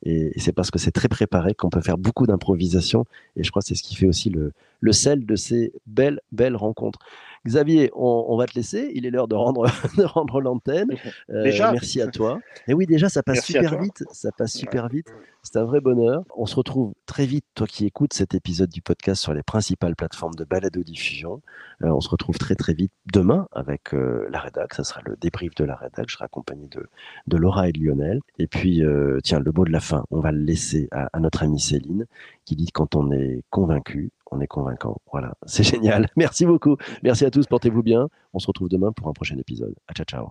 et, 0.04 0.32
c'est 0.40 0.54
parce 0.54 0.72
que 0.72 0.80
c'est 0.80 0.92
très 0.92 1.08
préparé 1.08 1.54
qu'on 1.54 1.70
peut 1.70 1.82
faire 1.82 1.98
beaucoup 1.98 2.26
d'improvisation. 2.26 3.06
Et 3.36 3.44
je 3.44 3.50
crois 3.52 3.62
que 3.62 3.68
c'est 3.68 3.76
ce 3.76 3.84
qui 3.84 3.96
fait 3.96 4.08
aussi 4.08 4.30
le, 4.30 4.54
le 4.80 4.92
sel 4.94 5.26
de 5.26 5.36
ces 5.36 5.74
belles, 5.86 6.22
belles 6.32 6.56
rencontres. 6.56 7.00
Xavier, 7.46 7.92
on, 7.96 8.38
va 8.38 8.46
te 8.46 8.56
laisser. 8.56 8.92
Il 8.94 9.06
est 9.06 9.12
l'heure 9.12 9.28
de 9.28 9.36
rendre, 9.36 9.66
de 9.98 10.04
rendre 10.04 10.42
l'antenne. 10.42 10.90
Euh, 11.30 11.44
déjà 11.44 11.72
Merci 11.72 12.02
à 12.02 12.08
toi. 12.08 12.40
Et 12.68 12.74
oui, 12.74 12.86
déjà, 12.86 13.10
ça 13.10 13.22
passe 13.22 13.46
super 13.46 13.80
vite. 13.80 14.04
Ça 14.12 14.32
passe 14.32 14.54
super 14.54 14.88
vite. 14.88 15.08
C'est 15.44 15.58
un 15.58 15.64
vrai 15.64 15.80
bonheur. 15.80 16.24
On 16.36 16.46
se 16.46 16.56
retrouve 16.56 16.94
très 17.06 17.26
vite, 17.26 17.46
toi 17.56 17.68
qui 17.68 17.86
écoutes 17.86 18.14
cet 18.14 18.34
épisode 18.34 18.70
du 18.70 18.82
podcast 18.82 19.22
sur 19.22 19.34
les 19.34 19.44
principales 19.44 19.96
plateformes 19.96 20.34
de 20.36 20.44
balado-diffusion. 20.44 21.42
Euh, 21.84 21.90
on 21.90 22.02
se 22.02 22.10
retrouve 22.10 22.38
très 22.38 22.56
très 22.56 22.74
vite 22.74 22.92
demain 23.14 23.48
avec 23.52 23.94
euh, 23.94 24.28
la 24.32 24.40
rédac. 24.40 24.74
Ça 24.74 24.84
sera 24.84 25.02
le 25.06 25.18
débrief 25.18 25.54
de 25.56 25.66
la 25.66 25.76
rédac. 25.76 26.06
Je 26.10 26.16
serai 26.16 26.26
accompagné 26.26 26.68
de, 26.68 26.88
de 27.28 27.38
Laura 27.38 27.70
et 27.70 27.72
de 27.72 27.80
Lionel. 27.80 28.22
Et 28.40 28.48
puis, 28.48 28.82
tiens, 29.24 29.40
le 29.40 29.52
mot 29.52 29.66
de 29.66 29.72
la 29.72 29.82
fin, 29.82 30.04
on 30.10 30.20
va 30.20 30.32
le 30.32 30.42
laisser 30.42 30.88
à, 30.92 31.10
à 31.14 31.20
notre 31.20 31.44
amie 31.44 31.60
Céline 31.60 32.06
qui 32.46 32.56
dit 32.56 32.72
quand 32.72 32.96
on 32.96 33.12
est 33.12 33.44
convaincu, 33.52 34.12
on 34.32 34.40
est 34.42 34.48
convaincant. 34.48 35.02
Voilà, 35.12 35.36
c'est 35.46 35.64
génial. 35.64 36.08
Merci 36.16 36.46
beaucoup. 36.46 36.78
Merci 37.04 37.26
à 37.26 37.32
tous, 37.32 37.48
portez-vous 37.48 37.84
bien. 37.84 38.10
On 38.34 38.40
se 38.40 38.48
retrouve 38.48 38.70
demain 38.70 38.92
pour 38.92 39.08
un 39.08 39.14
prochain 39.14 39.38
épisode. 39.38 39.76
À 39.88 39.94
ciao, 39.94 40.06
ciao. 40.06 40.30